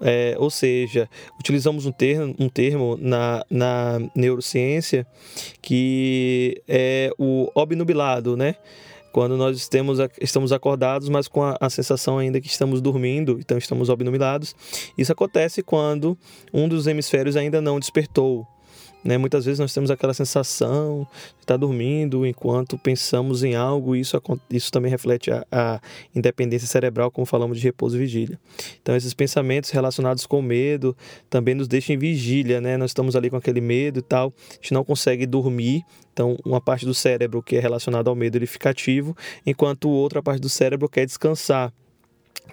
É, 0.00 0.34
ou 0.38 0.50
seja, 0.50 1.08
utilizamos 1.40 1.86
um 1.86 1.92
termo, 1.92 2.34
um 2.38 2.48
termo 2.48 2.98
na, 3.00 3.44
na 3.48 3.98
neurociência 4.14 5.06
que 5.62 6.62
é 6.68 7.10
o 7.18 7.50
obnubilado, 7.54 8.36
né? 8.36 8.56
Quando 9.12 9.36
nós 9.36 9.68
temos, 9.68 9.98
estamos 10.20 10.52
acordados, 10.52 11.08
mas 11.08 11.28
com 11.28 11.42
a, 11.42 11.56
a, 11.60 11.68
sensação 11.68 12.18
ainda 12.18 12.40
que 12.40 12.46
estamos 12.48 12.80
dormindo, 12.80 13.38
então 13.38 13.58
estamos 13.58 13.88
obnubilados. 13.88 14.56
Isso 14.96 15.12
acontece 15.12 15.62
quando 15.62 16.16
um 16.52 16.66
dos 16.66 16.86
hemisférios 16.86 17.36
ainda 17.36 17.60
não 17.60 17.78
despertou. 17.78 18.46
Né? 19.04 19.18
Muitas 19.18 19.44
vezes 19.44 19.58
nós 19.58 19.72
temos 19.72 19.90
aquela 19.90 20.14
sensação 20.14 21.06
de 21.36 21.42
estar 21.42 21.56
dormindo 21.56 22.24
enquanto 22.26 22.78
pensamos 22.78 23.42
em 23.42 23.54
algo, 23.54 23.96
e 23.96 24.00
isso, 24.00 24.20
isso 24.50 24.70
também 24.70 24.90
reflete 24.90 25.30
a, 25.30 25.44
a, 25.50 25.80
independência 26.14 26.68
cerebral, 26.68 27.10
como 27.10 27.26
falamos 27.26 27.58
de 27.58 27.64
repouso 27.64 27.96
e 27.96 28.00
vigília. 28.00 28.38
Então, 28.80 28.94
esses 28.94 29.12
pensamentos 29.12 29.70
relacionados 29.70 30.26
com 30.26 30.40
medo 30.40 30.96
também 31.28 31.54
nos 31.54 31.66
deixam 31.66 31.94
em 31.94 31.98
vigília, 31.98 32.60
né? 32.60 32.76
Nós 32.76 32.90
estamos 32.90 33.16
ali 33.16 33.28
com 33.28 33.36
aquele 33.36 33.60
medo 33.60 33.98
e 33.98 34.02
tal, 34.02 34.32
a 34.50 34.54
gente 34.54 34.74
não 34.74 34.84
consegue 34.84 35.26
dormir, 35.26 35.84
então 36.12 36.36
uma 36.44 36.60
parte 36.60 36.84
do 36.84 36.94
cérebro 36.94 37.42
que 37.42 37.56
é 37.56 37.60
relacionada 37.60 38.08
ao 38.08 38.16
medo 38.16 38.36
ele 38.36 38.46
fica 38.46 38.70
ativo, 38.70 39.16
enquanto 39.44 39.88
outra 39.88 40.22
parte 40.22 40.40
do 40.40 40.48
cérebro 40.48 40.88
quer 40.88 41.06
descansar. 41.06 41.72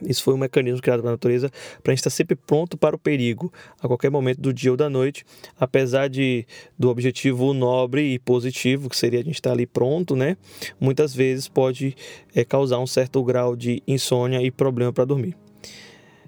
Isso 0.01 0.23
foi 0.23 0.33
um 0.33 0.37
mecanismo 0.37 0.81
criado 0.81 1.01
pela 1.01 1.11
natureza 1.11 1.49
para 1.83 1.91
a 1.91 1.93
gente 1.93 1.99
estar 1.99 2.09
sempre 2.09 2.35
pronto 2.35 2.77
para 2.77 2.95
o 2.95 2.99
perigo 2.99 3.51
a 3.81 3.87
qualquer 3.87 4.09
momento 4.09 4.39
do 4.39 4.53
dia 4.53 4.71
ou 4.71 4.77
da 4.77 4.89
noite, 4.89 5.25
apesar 5.59 6.09
de 6.09 6.45
do 6.77 6.89
objetivo 6.89 7.53
nobre 7.53 8.13
e 8.13 8.19
positivo 8.19 8.89
que 8.89 8.95
seria 8.97 9.19
a 9.19 9.23
gente 9.23 9.35
estar 9.35 9.51
ali 9.51 9.65
pronto, 9.65 10.15
né? 10.15 10.37
Muitas 10.79 11.13
vezes 11.13 11.47
pode 11.47 11.95
é, 12.33 12.45
causar 12.45 12.79
um 12.79 12.87
certo 12.87 13.23
grau 13.23 13.55
de 13.55 13.83
insônia 13.87 14.41
e 14.41 14.49
problema 14.51 14.93
para 14.93 15.05
dormir. 15.05 15.35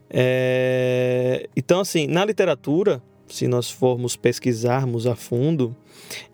É... 0.10 1.48
Então, 1.56 1.80
assim, 1.80 2.06
na 2.08 2.26
literatura, 2.26 3.02
se 3.28 3.48
nós 3.48 3.72
formos 3.72 4.18
pesquisarmos 4.18 5.08
a 5.08 5.16
fundo, 5.16 5.76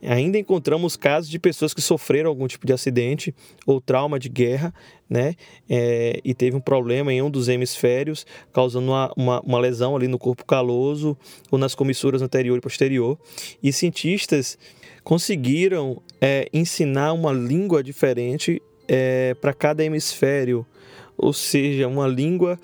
ainda 0.01 0.37
encontramos 0.37 0.95
casos 0.95 1.29
de 1.29 1.39
pessoas 1.39 1.73
que 1.73 1.81
sofreram 1.81 2.29
algum 2.29 2.47
tipo 2.47 2.65
de 2.65 2.73
acidente 2.73 3.33
ou 3.65 3.81
trauma 3.81 4.19
de 4.19 4.29
guerra, 4.29 4.73
né? 5.09 5.35
É, 5.69 6.19
e 6.23 6.33
teve 6.33 6.55
um 6.55 6.59
problema 6.59 7.13
em 7.13 7.21
um 7.21 7.29
dos 7.29 7.47
hemisférios, 7.47 8.25
causando 8.51 8.87
uma, 8.87 9.11
uma, 9.15 9.41
uma, 9.41 9.59
lesão 9.59 9.95
ali 9.95 10.07
no 10.07 10.19
corpo 10.19 10.45
caloso 10.45 11.17
ou 11.49 11.57
nas 11.57 11.73
comissuras 11.73 12.21
anterior 12.21 12.57
e 12.57 12.61
posterior. 12.61 13.17
E 13.61 13.71
cientistas 13.71 14.57
conseguiram 15.03 16.01
é, 16.19 16.49
ensinar 16.51 17.13
uma 17.13 17.31
língua 17.31 17.81
diferente 17.81 18.61
é, 18.87 19.33
para 19.35 19.53
cada 19.53 19.83
hemisfério, 19.83 20.65
ou 21.17 21.33
seja, 21.33 21.87
uma 21.87 22.07
língua 22.07 22.59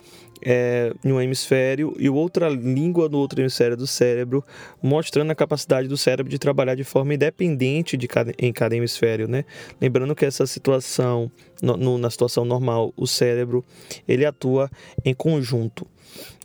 é, 0.45 0.93
em 1.03 1.11
um 1.11 1.21
hemisfério 1.21 1.93
e 1.97 2.09
outra 2.09 2.49
língua 2.49 3.09
no 3.09 3.17
outro 3.17 3.41
hemisfério 3.41 3.77
do 3.77 3.87
cérebro, 3.87 4.43
mostrando 4.81 5.31
a 5.31 5.35
capacidade 5.35 5.87
do 5.87 5.97
cérebro 5.97 6.29
de 6.29 6.37
trabalhar 6.37 6.75
de 6.75 6.83
forma 6.83 7.13
independente 7.13 7.97
de 7.97 8.07
cada, 8.07 8.33
em 8.37 8.51
cada 8.51 8.75
hemisfério, 8.75 9.27
né? 9.27 9.45
Lembrando 9.79 10.15
que 10.15 10.25
essa 10.25 10.45
situação, 10.45 11.31
no, 11.61 11.77
no, 11.77 11.97
na 11.97 12.09
situação 12.09 12.45
normal, 12.45 12.93
o 12.95 13.07
cérebro 13.07 13.63
ele 14.07 14.25
atua 14.25 14.69
em 15.03 15.13
conjunto. 15.13 15.87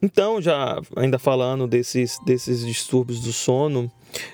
Então, 0.00 0.40
já 0.40 0.80
ainda 0.96 1.18
falando 1.18 1.66
desses, 1.66 2.18
desses 2.24 2.64
distúrbios 2.64 3.20
do 3.20 3.32
sono, 3.32 3.90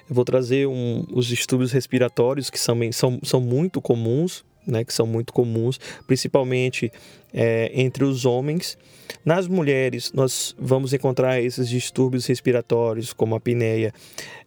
eu 0.09 0.15
vou 0.15 0.25
trazer 0.25 0.67
um, 0.67 1.05
os 1.13 1.27
distúrbios 1.27 1.73
respiratórios 1.73 2.51
que 2.51 2.59
são, 2.59 2.79
são, 2.93 3.19
são 3.23 3.41
muito 3.41 3.81
comuns, 3.81 4.45
né, 4.67 4.85
que 4.85 4.93
são 4.93 5.07
muito 5.07 5.33
comuns, 5.33 5.79
principalmente 6.07 6.91
é, 7.33 7.71
entre 7.75 8.05
os 8.05 8.25
homens. 8.25 8.79
Nas 9.25 9.47
mulheres, 9.47 10.13
nós 10.13 10.55
vamos 10.59 10.93
encontrar 10.93 11.41
esses 11.41 11.69
distúrbios 11.69 12.27
respiratórios, 12.27 13.13
como 13.13 13.35
a 13.35 13.39
apneia, 13.39 13.93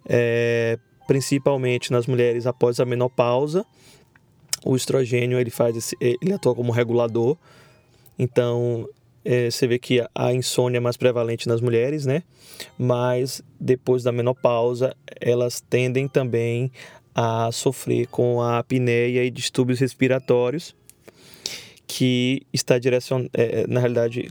é, 0.07 0.77
principalmente 1.07 1.91
nas 1.91 2.07
mulheres 2.07 2.47
após 2.47 2.79
a 2.79 2.85
menopausa. 2.85 3.65
O 4.65 4.75
estrogênio 4.75 5.39
ele 5.39 5.49
faz 5.49 5.75
esse, 5.75 5.95
ele 5.99 6.33
atua 6.33 6.55
como 6.55 6.71
regulador. 6.71 7.37
Então, 8.17 8.87
é, 9.23 9.51
você 9.51 9.67
vê 9.67 9.77
que 9.77 10.03
a 10.15 10.33
insônia 10.33 10.77
é 10.77 10.79
mais 10.79 10.97
prevalente 10.97 11.47
nas 11.47 11.61
mulheres, 11.61 12.05
né? 12.05 12.23
Mas 12.77 13.41
depois 13.59 14.03
da 14.03 14.11
menopausa, 14.11 14.95
elas 15.19 15.59
tendem 15.59 16.07
também 16.07 16.71
a 17.19 17.51
sofrer 17.51 18.05
com 18.05 18.39
a 18.43 18.59
apneia 18.59 19.23
e 19.23 19.31
distúrbios 19.31 19.79
respiratórios, 19.79 20.75
que 21.87 22.45
está 22.53 22.77
direcionado, 22.77 23.27
é, 23.33 23.65
na 23.65 23.79
realidade, 23.79 24.29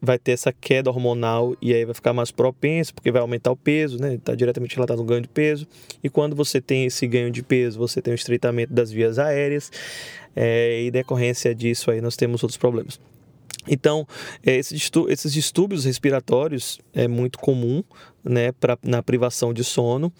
vai 0.00 0.18
ter 0.18 0.32
essa 0.32 0.52
queda 0.52 0.88
hormonal 0.88 1.56
e 1.60 1.74
aí 1.74 1.84
vai 1.84 1.94
ficar 1.94 2.12
mais 2.12 2.30
propenso, 2.30 2.94
porque 2.94 3.10
vai 3.10 3.20
aumentar 3.20 3.50
o 3.50 3.56
peso, 3.56 3.98
né? 3.98 4.14
Está 4.14 4.36
diretamente 4.36 4.76
relatado 4.76 4.98
no 4.98 5.04
ganho 5.04 5.22
de 5.22 5.28
peso. 5.28 5.66
E 6.04 6.08
quando 6.08 6.36
você 6.36 6.60
tem 6.60 6.84
esse 6.84 7.06
ganho 7.08 7.30
de 7.30 7.42
peso, 7.42 7.78
você 7.78 8.00
tem 8.00 8.12
o 8.12 8.14
estreitamento 8.14 8.72
das 8.72 8.92
vias 8.92 9.18
aéreas, 9.18 9.72
é, 10.36 10.82
e 10.82 10.90
decorrência 10.90 11.52
disso 11.54 11.90
aí 11.90 12.00
nós 12.00 12.14
temos 12.14 12.42
outros 12.42 12.56
problemas. 12.56 13.00
Então, 13.66 14.06
é, 14.44 14.56
esses 14.56 15.32
distúrbios 15.32 15.84
respiratórios 15.84 16.80
é 16.92 17.06
muito 17.06 17.38
comum 17.38 17.82
né, 18.24 18.52
pra, 18.52 18.78
na 18.82 19.02
privação 19.02 19.52
de 19.52 19.62
sono, 19.62 20.12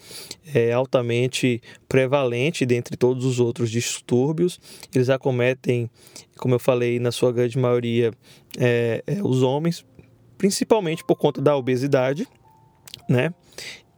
é 0.55 0.73
altamente 0.73 1.61
prevalente 1.89 2.65
dentre 2.65 2.97
todos 2.97 3.25
os 3.25 3.41
outros 3.41 3.71
distúrbios. 3.71 4.61
Eles 4.95 5.09
acometem, 5.09 5.91
como 6.37 6.55
eu 6.55 6.59
falei, 6.59 6.99
na 6.99 7.11
sua 7.11 7.33
grande 7.33 7.59
maioria, 7.59 8.13
é, 8.59 9.03
é, 9.07 9.23
os 9.23 9.43
homens, 9.43 9.85
principalmente 10.39 11.05
por 11.05 11.17
conta 11.17 11.41
da 11.41 11.57
obesidade, 11.57 12.27
né? 13.09 13.33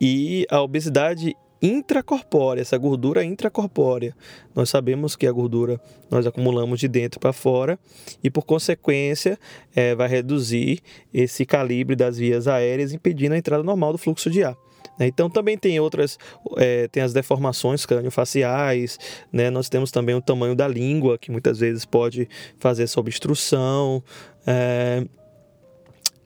E 0.00 0.46
a 0.50 0.60
obesidade 0.60 1.34
intracorpórea, 1.64 2.60
essa 2.60 2.76
gordura 2.76 3.24
intracorpórea. 3.24 4.14
Nós 4.54 4.68
sabemos 4.68 5.16
que 5.16 5.26
a 5.26 5.32
gordura 5.32 5.80
nós 6.10 6.26
acumulamos 6.26 6.78
de 6.78 6.88
dentro 6.88 7.18
para 7.18 7.32
fora 7.32 7.78
e, 8.22 8.30
por 8.30 8.44
consequência, 8.44 9.38
é, 9.74 9.94
vai 9.94 10.08
reduzir 10.08 10.80
esse 11.12 11.46
calibre 11.46 11.96
das 11.96 12.18
vias 12.18 12.46
aéreas, 12.46 12.92
impedindo 12.92 13.34
a 13.34 13.38
entrada 13.38 13.62
normal 13.62 13.92
do 13.92 13.98
fluxo 13.98 14.28
de 14.30 14.44
ar. 14.44 14.56
Né? 14.98 15.06
Então 15.06 15.30
também 15.30 15.56
tem 15.56 15.80
outras, 15.80 16.18
é, 16.58 16.86
tem 16.88 17.02
as 17.02 17.14
deformações 17.14 17.86
craniofaciais, 17.86 18.98
né? 19.32 19.48
nós 19.48 19.68
temos 19.70 19.90
também 19.90 20.14
o 20.14 20.20
tamanho 20.20 20.54
da 20.54 20.68
língua, 20.68 21.16
que 21.16 21.30
muitas 21.30 21.58
vezes 21.60 21.84
pode 21.86 22.28
fazer 22.58 22.82
essa 22.82 23.00
obstrução. 23.00 24.02
É, 24.46 25.04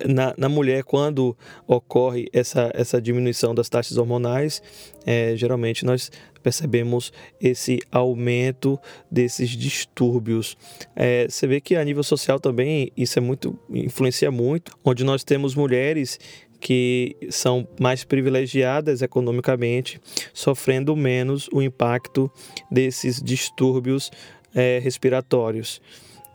na, 0.07 0.35
na 0.37 0.49
mulher, 0.49 0.85
quando 0.85 1.37
ocorre 1.67 2.29
essa, 2.33 2.71
essa 2.75 3.01
diminuição 3.01 3.55
das 3.55 3.69
taxas 3.69 3.97
hormonais, 3.97 4.63
é, 5.07 5.35
geralmente 5.37 5.85
nós 5.85 6.11
percebemos 6.43 7.13
esse 7.41 7.81
aumento 7.91 8.79
desses 9.11 9.51
distúrbios. 9.51 10.57
É, 10.95 11.27
você 11.29 11.47
vê 11.47 11.61
que 11.61 11.77
a 11.77 11.85
nível 11.85 12.03
social 12.03 12.39
também 12.39 12.93
isso 12.97 13.19
é 13.19 13.23
muito 13.23 13.59
influencia 13.71 14.31
muito, 14.31 14.73
onde 14.85 15.05
nós 15.05 15.25
temos 15.25 15.55
mulheres 15.55 16.19
que 16.61 17.17
são 17.31 17.69
mais 17.81 18.03
privilegiadas 18.03 19.03
economicamente, 19.03 20.01
sofrendo 20.33 20.97
menos 20.97 21.49
o 21.53 21.63
impacto 21.63 22.31
desses 22.71 23.23
distúrbios 23.23 24.11
é, 24.55 24.81
respiratórios. 24.83 25.81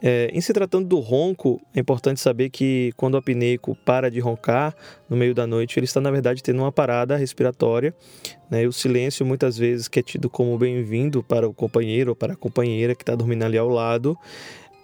É, 0.05 0.29
em 0.33 0.41
se 0.41 0.51
tratando 0.51 0.85
do 0.85 0.99
ronco, 0.99 1.61
é 1.73 1.79
importante 1.79 2.19
saber 2.19 2.49
que 2.49 2.91
quando 2.97 3.13
o 3.13 3.17
apneico 3.17 3.73
para 3.85 4.11
de 4.11 4.19
roncar 4.19 4.75
no 5.09 5.15
meio 5.15 5.33
da 5.33 5.47
noite, 5.47 5.79
ele 5.79 5.85
está 5.85 6.01
na 6.01 6.11
verdade 6.11 6.43
tendo 6.43 6.59
uma 6.59 6.73
parada 6.73 7.15
respiratória. 7.15 7.95
Né? 8.51 8.63
E 8.63 8.67
o 8.67 8.73
silêncio, 8.73 9.25
muitas 9.25 9.57
vezes, 9.57 9.87
que 9.87 9.99
é 9.99 10.03
tido 10.03 10.29
como 10.29 10.57
bem-vindo 10.57 11.23
para 11.23 11.47
o 11.47 11.53
companheiro 11.53 12.11
ou 12.11 12.15
para 12.17 12.33
a 12.33 12.35
companheira 12.35 12.93
que 12.93 13.01
está 13.01 13.15
dormindo 13.15 13.43
ali 13.43 13.57
ao 13.57 13.69
lado, 13.69 14.17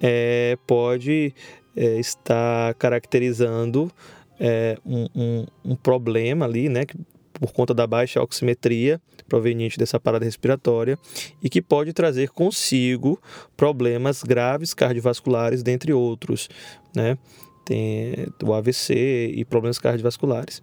é, 0.02 0.58
pode 0.66 1.34
é, 1.76 2.00
estar 2.00 2.74
caracterizando 2.76 3.92
é, 4.40 4.78
um, 4.86 5.06
um, 5.14 5.46
um, 5.66 5.76
problema 5.76 6.46
ali, 6.46 6.70
né? 6.70 6.86
Por 7.40 7.52
conta 7.52 7.74
da 7.74 7.88
baixa 7.88 8.22
oximetria 8.22 9.02
proveniente 9.28 9.78
dessa 9.78 10.00
parada 10.00 10.26
respiratória 10.26 10.98
e 11.42 11.50
que 11.50 11.62
pode 11.62 11.94
trazer 11.94 12.30
consigo 12.30 13.22
problemas 13.56 14.24
graves 14.24 14.74
cardiovasculares, 14.74 15.64
dentre 15.64 15.94
outros, 15.94 16.50
né? 16.96 17.18
Tem 17.64 18.28
o 18.44 18.54
AVC 18.54 19.32
e 19.36 19.46
problemas 19.46 19.78
cardiovasculares. 19.78 20.62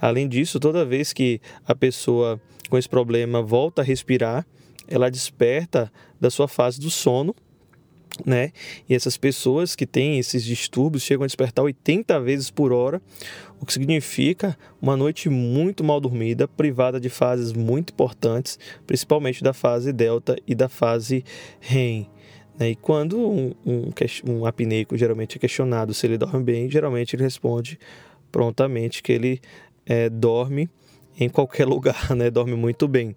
Além 0.00 0.26
disso, 0.26 0.58
toda 0.58 0.86
vez 0.86 1.12
que 1.12 1.40
a 1.66 1.74
pessoa 1.74 2.40
com 2.68 2.78
esse 2.78 2.88
problema 2.88 3.42
volta 3.42 3.82
a 3.82 3.84
respirar, 3.84 4.46
ela 4.88 5.10
desperta 5.10 5.92
da 6.20 6.30
sua 6.30 6.48
fase 6.48 6.80
do 6.80 6.90
sono 6.90 7.34
né? 8.24 8.52
E 8.88 8.94
essas 8.94 9.16
pessoas 9.16 9.76
que 9.76 9.86
têm 9.86 10.18
esses 10.18 10.44
distúrbios 10.44 11.02
chegam 11.02 11.24
a 11.24 11.26
despertar 11.26 11.64
80 11.64 12.20
vezes 12.20 12.50
por 12.50 12.72
hora, 12.72 13.00
o 13.60 13.66
que 13.66 13.72
significa 13.72 14.56
uma 14.80 14.96
noite 14.96 15.28
muito 15.28 15.82
mal 15.82 16.00
dormida, 16.00 16.46
privada 16.46 17.00
de 17.00 17.08
fases 17.08 17.52
muito 17.52 17.92
importantes, 17.92 18.58
principalmente 18.86 19.42
da 19.42 19.52
fase 19.52 19.92
delta 19.92 20.36
e 20.46 20.54
da 20.54 20.68
fase 20.68 21.24
REM. 21.60 22.08
Né? 22.58 22.70
E 22.70 22.76
quando 22.76 23.18
um, 23.18 23.54
um, 23.64 23.92
um 24.26 24.46
apneico 24.46 24.96
geralmente 24.96 25.36
é 25.36 25.38
questionado 25.38 25.92
se 25.92 26.06
ele 26.06 26.18
dorme 26.18 26.42
bem, 26.42 26.70
geralmente 26.70 27.16
ele 27.16 27.22
responde 27.22 27.78
prontamente 28.32 29.02
que 29.02 29.12
ele 29.12 29.40
é, 29.84 30.08
dorme 30.08 30.68
em 31.18 31.28
qualquer 31.28 31.66
lugar, 31.68 32.14
né? 32.14 32.30
dorme 32.30 32.54
muito 32.54 32.86
bem. 32.86 33.16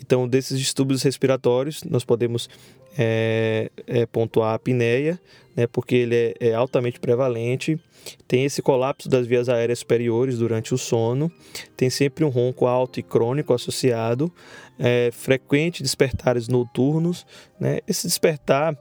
Então, 0.00 0.26
desses 0.26 0.58
distúrbios 0.58 1.02
respiratórios, 1.02 1.84
nós 1.84 2.04
podemos 2.04 2.48
é, 2.98 3.70
é, 3.86 4.06
pontuar 4.06 4.52
a 4.52 4.54
apneia, 4.54 5.20
né, 5.54 5.66
porque 5.66 5.94
ele 5.94 6.16
é, 6.16 6.34
é, 6.40 6.54
altamente 6.54 7.00
prevalente, 7.00 7.78
tem 8.26 8.44
esse 8.44 8.62
colapso 8.62 9.08
das 9.08 9.26
vias 9.26 9.48
aéreas 9.48 9.80
superiores 9.80 10.38
durante 10.38 10.74
o 10.74 10.78
sono, 10.78 11.30
tem 11.76 11.90
sempre 11.90 12.24
um 12.24 12.28
ronco 12.28 12.66
alto 12.66 12.98
e 12.98 13.02
crônico 13.02 13.52
associado, 13.52 14.32
é, 14.78 15.10
frequente 15.12 15.82
despertares 15.82 16.48
noturnos. 16.48 17.26
Né, 17.58 17.80
esse 17.86 18.06
despertar, 18.06 18.76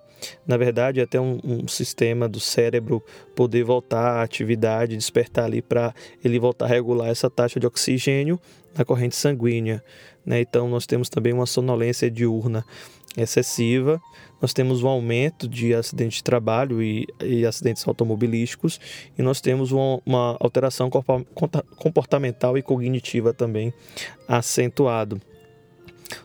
na 0.47 0.55
verdade, 0.55 1.01
é 1.01 1.03
até 1.03 1.19
um, 1.19 1.39
um 1.43 1.67
sistema 1.67 2.29
do 2.29 2.39
cérebro 2.39 3.03
poder 3.35 3.63
voltar 3.63 4.19
à 4.19 4.23
atividade, 4.23 4.95
despertar 4.95 5.45
ali 5.45 5.61
para 5.61 5.93
ele 6.23 6.39
voltar 6.39 6.65
a 6.65 6.69
regular 6.69 7.09
essa 7.09 7.29
taxa 7.29 7.59
de 7.59 7.67
oxigênio 7.67 8.39
na 8.77 8.85
corrente 8.85 9.15
sanguínea. 9.15 9.83
Né? 10.25 10.41
Então, 10.41 10.69
nós 10.69 10.85
temos 10.85 11.09
também 11.09 11.33
uma 11.33 11.45
sonolência 11.45 12.09
diurna 12.09 12.65
excessiva, 13.17 14.01
nós 14.41 14.53
temos 14.53 14.83
um 14.83 14.87
aumento 14.87 15.47
de 15.47 15.73
acidentes 15.73 16.17
de 16.17 16.23
trabalho 16.23 16.81
e, 16.81 17.07
e 17.21 17.45
acidentes 17.45 17.87
automobilísticos, 17.87 18.79
e 19.17 19.21
nós 19.21 19.41
temos 19.41 19.71
uma, 19.71 20.01
uma 20.05 20.37
alteração 20.39 20.89
comportamental 21.77 22.57
e 22.57 22.61
cognitiva 22.61 23.33
também 23.33 23.73
acentuado. 24.27 25.19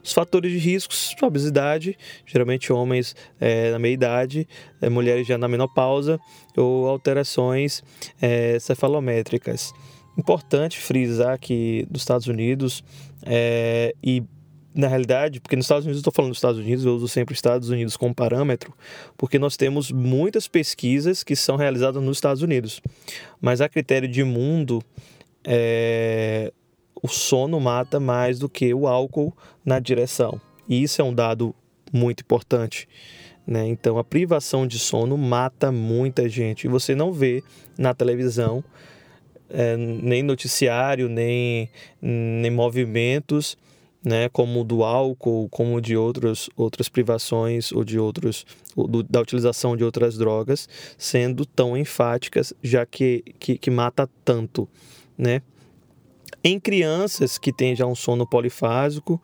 Os 0.02 0.12
fatores 0.12 0.50
de 0.50 0.58
riscos, 0.58 1.14
obesidade, 1.22 1.96
geralmente 2.24 2.72
homens 2.72 3.14
é, 3.40 3.70
na 3.70 3.78
meia-idade, 3.78 4.48
é, 4.80 4.88
mulheres 4.88 5.26
já 5.26 5.36
na 5.36 5.48
menopausa 5.48 6.18
ou 6.56 6.88
alterações 6.88 7.82
é, 8.20 8.58
cefalométricas. 8.58 9.72
Importante 10.16 10.78
frisar 10.78 11.38
que 11.38 11.86
dos 11.90 12.02
Estados 12.02 12.28
Unidos 12.28 12.82
é, 13.26 13.94
e 14.02 14.22
na 14.74 14.88
realidade, 14.88 15.40
porque 15.40 15.54
nos 15.54 15.66
Estados 15.66 15.84
Unidos, 15.84 15.98
eu 15.98 16.00
estou 16.00 16.12
falando 16.12 16.32
dos 16.32 16.38
Estados 16.38 16.58
Unidos, 16.58 16.84
eu 16.84 16.96
uso 16.96 17.06
sempre 17.06 17.32
os 17.32 17.38
Estados 17.38 17.68
Unidos 17.68 17.96
como 17.96 18.12
parâmetro, 18.12 18.74
porque 19.16 19.38
nós 19.38 19.56
temos 19.56 19.92
muitas 19.92 20.48
pesquisas 20.48 21.22
que 21.22 21.36
são 21.36 21.54
realizadas 21.54 22.02
nos 22.02 22.16
Estados 22.16 22.42
Unidos. 22.42 22.80
Mas 23.40 23.60
a 23.60 23.68
critério 23.68 24.08
de 24.08 24.24
mundo, 24.24 24.82
é, 25.44 26.52
o 27.00 27.06
sono 27.06 27.60
mata 27.60 28.00
mais 28.00 28.40
do 28.40 28.48
que 28.48 28.74
o 28.74 28.88
álcool 28.88 29.32
na 29.64 29.78
direção. 29.78 30.40
E 30.68 30.82
isso 30.82 31.00
é 31.00 31.04
um 31.04 31.14
dado 31.14 31.54
muito 31.92 32.22
importante. 32.22 32.88
Né? 33.46 33.68
Então, 33.68 33.96
a 33.96 34.02
privação 34.02 34.66
de 34.66 34.78
sono 34.78 35.16
mata 35.16 35.70
muita 35.70 36.28
gente. 36.28 36.64
E 36.64 36.68
você 36.68 36.96
não 36.96 37.12
vê 37.12 37.44
na 37.78 37.94
televisão, 37.94 38.64
é, 39.48 39.76
nem 39.76 40.22
noticiário, 40.22 41.08
nem, 41.08 41.70
nem 42.02 42.50
movimentos 42.50 43.56
né, 44.04 44.28
como 44.28 44.62
do 44.62 44.84
álcool, 44.84 45.48
como 45.48 45.80
de 45.80 45.96
outros, 45.96 46.50
outras 46.56 46.88
privações 46.88 47.72
ou 47.72 47.82
de 47.82 47.98
outros 47.98 48.44
do, 48.76 49.02
da 49.02 49.20
utilização 49.20 49.76
de 49.76 49.82
outras 49.82 50.18
drogas, 50.18 50.68
sendo 50.98 51.46
tão 51.46 51.76
enfáticas, 51.76 52.52
já 52.62 52.84
que, 52.84 53.24
que, 53.38 53.56
que 53.56 53.70
mata 53.70 54.08
tanto, 54.24 54.68
né? 55.16 55.40
Em 56.42 56.60
crianças 56.60 57.38
que 57.38 57.50
têm 57.50 57.74
já 57.74 57.86
um 57.86 57.94
sono 57.94 58.26
polifásico 58.26 59.22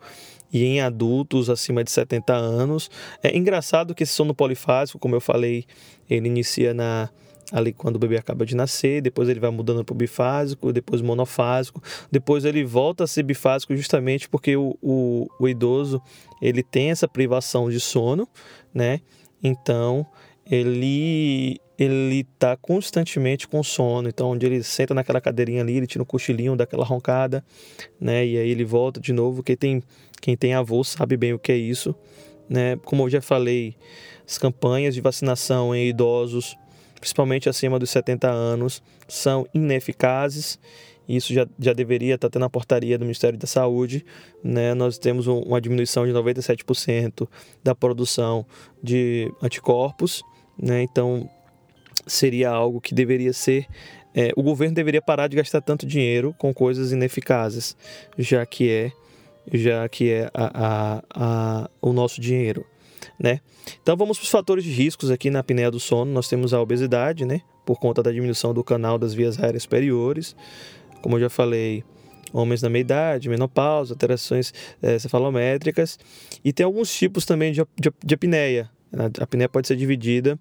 e 0.51 0.65
em 0.65 0.81
adultos 0.81 1.49
acima 1.49 1.83
de 1.83 1.91
70 1.91 2.33
anos, 2.33 2.89
é 3.21 3.37
engraçado 3.37 3.93
que 3.93 4.01
esse 4.01 4.13
sono 4.13 4.33
polifásico, 4.33 4.97
como 4.97 5.15
eu 5.15 5.21
falei, 5.21 5.65
ele 6.09 6.27
inicia 6.27 6.73
na 6.73 7.09
ali 7.51 7.73
quando 7.73 7.97
o 7.97 7.99
bebê 7.99 8.17
acaba 8.17 8.45
de 8.45 8.55
nascer, 8.55 9.01
depois 9.01 9.27
ele 9.27 9.39
vai 9.39 9.49
mudando 9.49 9.83
para 9.83 9.93
o 9.93 9.97
bifásico, 9.97 10.71
depois 10.71 11.01
monofásico, 11.01 11.83
depois 12.09 12.45
ele 12.45 12.63
volta 12.63 13.03
a 13.03 13.07
ser 13.07 13.23
bifásico 13.23 13.75
justamente 13.75 14.29
porque 14.29 14.55
o, 14.55 14.77
o, 14.81 15.27
o 15.39 15.49
idoso 15.49 16.01
ele 16.41 16.63
tem 16.63 16.91
essa 16.91 17.07
privação 17.07 17.69
de 17.69 17.79
sono, 17.79 18.27
né? 18.73 19.01
Então 19.43 20.05
ele 20.49 21.59
ele 21.77 22.19
está 22.19 22.55
constantemente 22.55 23.47
com 23.47 23.63
sono, 23.63 24.07
então 24.07 24.29
onde 24.29 24.45
ele 24.45 24.61
senta 24.61 24.93
naquela 24.93 25.19
cadeirinha 25.19 25.63
ali, 25.63 25.77
ele 25.77 25.87
tira 25.87 26.03
um 26.03 26.05
cochilinho 26.05 26.55
daquela 26.55 26.85
roncada, 26.85 27.43
né? 27.99 28.23
E 28.23 28.37
aí 28.37 28.49
ele 28.49 28.63
volta 28.63 28.99
de 29.01 29.11
novo. 29.11 29.41
Quem 29.41 29.57
tem 29.57 29.83
quem 30.21 30.37
tem 30.37 30.53
avô 30.53 30.83
sabe 30.83 31.17
bem 31.17 31.33
o 31.33 31.39
que 31.39 31.51
é 31.51 31.57
isso, 31.57 31.95
né? 32.47 32.77
Como 32.85 33.03
eu 33.03 33.09
já 33.09 33.21
falei, 33.21 33.75
as 34.27 34.37
campanhas 34.37 34.93
de 34.93 35.01
vacinação 35.01 35.73
em 35.73 35.89
idosos 35.89 36.55
principalmente 37.01 37.49
acima 37.49 37.79
dos 37.79 37.89
70 37.89 38.29
anos, 38.29 38.81
são 39.07 39.45
ineficazes. 39.53 40.59
Isso 41.09 41.33
já, 41.33 41.47
já 41.59 41.73
deveria 41.73 42.13
estar 42.13 42.29
tendo 42.29 42.45
a 42.45 42.49
portaria 42.49 42.97
do 42.97 43.03
Ministério 43.03 43.37
da 43.37 43.47
Saúde. 43.47 44.05
Né? 44.43 44.75
Nós 44.75 44.99
temos 44.99 45.27
um, 45.27 45.39
uma 45.39 45.59
diminuição 45.59 46.05
de 46.05 46.13
97% 46.13 47.27
da 47.63 47.73
produção 47.73 48.45
de 48.81 49.33
anticorpos. 49.41 50.21
Né? 50.57 50.83
Então, 50.83 51.27
seria 52.05 52.51
algo 52.51 52.79
que 52.79 52.93
deveria 52.93 53.33
ser. 53.33 53.65
É, 54.13 54.31
o 54.35 54.43
governo 54.43 54.75
deveria 54.75 55.01
parar 55.01 55.27
de 55.27 55.35
gastar 55.35 55.59
tanto 55.59 55.85
dinheiro 55.87 56.35
com 56.37 56.53
coisas 56.53 56.91
ineficazes, 56.91 57.75
já 58.17 58.45
que 58.45 58.69
é, 58.69 58.91
já 59.51 59.89
que 59.89 60.11
é 60.11 60.29
a, 60.33 60.51
a, 60.53 61.03
a, 61.13 61.69
o 61.81 61.91
nosso 61.91 62.21
dinheiro 62.21 62.65
né? 63.19 63.41
Então 63.81 63.95
vamos 63.95 64.17
para 64.17 64.25
os 64.25 64.29
fatores 64.29 64.63
de 64.63 64.71
riscos 64.71 65.11
aqui 65.11 65.29
na 65.29 65.39
apneia 65.39 65.71
do 65.71 65.79
sono. 65.79 66.11
Nós 66.11 66.27
temos 66.27 66.53
a 66.53 66.61
obesidade, 66.61 67.25
né? 67.25 67.41
Por 67.65 67.79
conta 67.79 68.01
da 68.01 68.11
diminuição 68.11 68.53
do 68.53 68.63
canal 68.63 68.97
das 68.97 69.13
vias 69.13 69.39
aéreas 69.41 69.63
superiores. 69.63 70.35
Como 71.01 71.15
eu 71.15 71.21
já 71.21 71.29
falei, 71.29 71.83
homens 72.33 72.61
na 72.61 72.69
meia-idade, 72.69 73.29
menopausa, 73.29 73.93
alterações 73.93 74.53
é, 74.81 74.97
cefalométricas. 74.97 75.99
E 76.43 76.53
tem 76.53 76.65
alguns 76.65 76.93
tipos 76.93 77.25
também 77.25 77.51
de, 77.51 77.61
de, 77.79 77.91
de 78.03 78.13
apneia. 78.15 78.69
A 79.19 79.23
apneia 79.23 79.49
pode 79.49 79.67
ser 79.67 79.75
dividida 79.75 80.39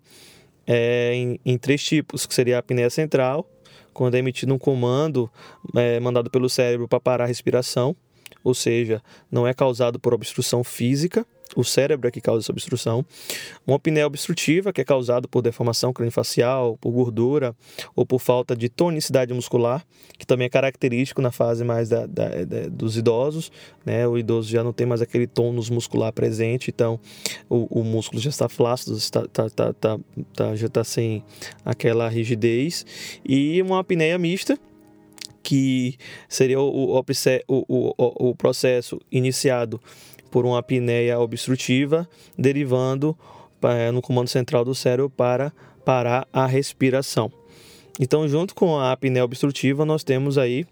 é, 0.66 1.14
em, 1.14 1.40
em, 1.44 1.58
três 1.58 1.82
tipos, 1.82 2.26
que 2.26 2.34
seria 2.34 2.56
a 2.56 2.58
apneia 2.60 2.90
central, 2.90 3.48
quando 3.92 4.14
é 4.14 4.18
emitido 4.18 4.54
um 4.54 4.58
comando 4.58 5.30
é, 5.76 5.98
mandado 6.00 6.30
pelo 6.30 6.48
cérebro 6.48 6.88
para 6.88 7.00
parar 7.00 7.24
a 7.24 7.26
respiração, 7.26 7.94
ou 8.42 8.54
seja, 8.54 9.02
não 9.30 9.46
é 9.46 9.52
causado 9.52 9.98
por 9.98 10.14
obstrução 10.14 10.64
física, 10.64 11.26
o 11.56 11.64
cérebro 11.64 12.08
é 12.08 12.10
que 12.10 12.20
causa 12.20 12.44
essa 12.44 12.52
obstrução. 12.52 13.04
Uma 13.66 13.76
apneia 13.76 14.06
obstrutiva, 14.06 14.72
que 14.72 14.80
é 14.80 14.84
causada 14.84 15.26
por 15.26 15.42
deformação 15.42 15.92
craniofacial, 15.92 16.76
por 16.80 16.92
gordura 16.92 17.54
ou 17.94 18.06
por 18.06 18.20
falta 18.20 18.54
de 18.54 18.68
tonicidade 18.68 19.32
muscular, 19.32 19.84
que 20.18 20.26
também 20.26 20.46
é 20.46 20.48
característico 20.48 21.20
na 21.20 21.30
fase 21.30 21.64
mais 21.64 21.88
da, 21.88 22.06
da, 22.06 22.44
da, 22.44 22.68
dos 22.70 22.96
idosos. 22.96 23.50
Né? 23.84 24.06
O 24.06 24.16
idoso 24.16 24.48
já 24.48 24.62
não 24.62 24.72
tem 24.72 24.86
mais 24.86 25.02
aquele 25.02 25.26
tônus 25.26 25.70
muscular 25.70 26.12
presente, 26.12 26.70
então 26.70 27.00
o, 27.48 27.80
o 27.80 27.84
músculo 27.84 28.20
já 28.20 28.30
está 28.30 28.48
flácido, 28.48 28.96
está, 28.96 29.26
tá, 29.26 29.50
tá, 29.50 29.72
tá, 29.72 30.56
já 30.56 30.66
está 30.66 30.84
sem 30.84 31.24
aquela 31.64 32.08
rigidez. 32.08 32.86
E 33.24 33.60
uma 33.62 33.80
apneia 33.80 34.16
mista, 34.18 34.58
que 35.42 35.96
seria 36.28 36.60
o, 36.60 36.98
o, 36.98 37.04
o, 37.48 38.30
o 38.30 38.34
processo 38.36 39.00
iniciado 39.10 39.80
por 40.30 40.44
uma 40.44 40.58
apneia 40.58 41.18
obstrutiva, 41.18 42.08
derivando 42.36 43.16
é, 43.62 43.90
no 43.90 44.00
comando 44.00 44.28
central 44.28 44.64
do 44.64 44.74
cérebro 44.74 45.10
para 45.10 45.52
parar 45.84 46.26
a 46.32 46.46
respiração. 46.46 47.32
Então, 47.98 48.26
junto 48.28 48.54
com 48.54 48.78
a 48.78 48.92
apneia 48.92 49.24
obstrutiva, 49.24 49.84
nós 49.84 50.02
temos 50.04 50.38
aí 50.38 50.66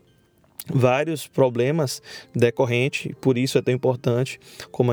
vários 0.73 1.27
problemas 1.27 2.03
decorrentes, 2.35 3.13
por 3.21 3.39
isso 3.39 3.59
é 3.59 3.63
tão 3.63 3.73
importante 3.73 4.39
como 4.71 4.93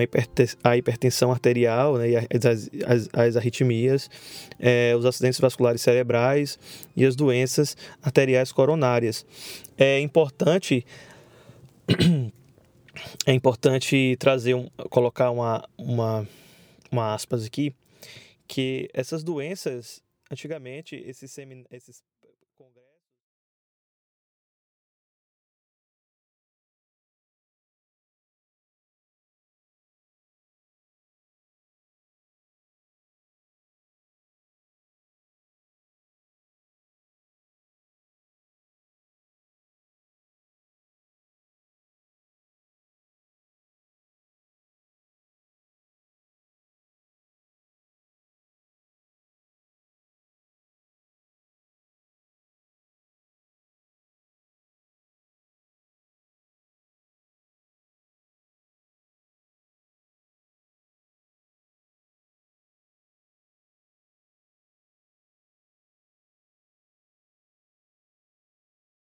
a 0.63 0.77
hipertensão 0.77 1.31
arterial 1.31 1.97
né, 1.97 2.09
e 2.09 2.15
as, 2.15 2.69
as, 2.85 3.09
as 3.11 3.37
arritmias, 3.37 4.09
é, 4.59 4.95
os 4.97 5.05
acidentes 5.05 5.39
vasculares 5.39 5.81
cerebrais 5.81 6.57
e 6.95 7.05
as 7.05 7.15
doenças 7.15 7.75
arteriais 8.01 8.51
coronárias. 8.51 9.25
É 9.77 9.99
importante 9.99 10.85
é 13.25 13.33
importante 13.33 14.15
trazer 14.17 14.53
um, 14.53 14.69
colocar 14.89 15.31
uma, 15.31 15.67
uma, 15.77 16.27
uma 16.91 17.13
aspas 17.13 17.45
aqui 17.45 17.73
que 18.47 18.89
essas 18.93 19.23
doenças 19.23 20.03
antigamente 20.31 20.95
esses, 20.95 21.31
semin, 21.31 21.65
esses 21.71 22.03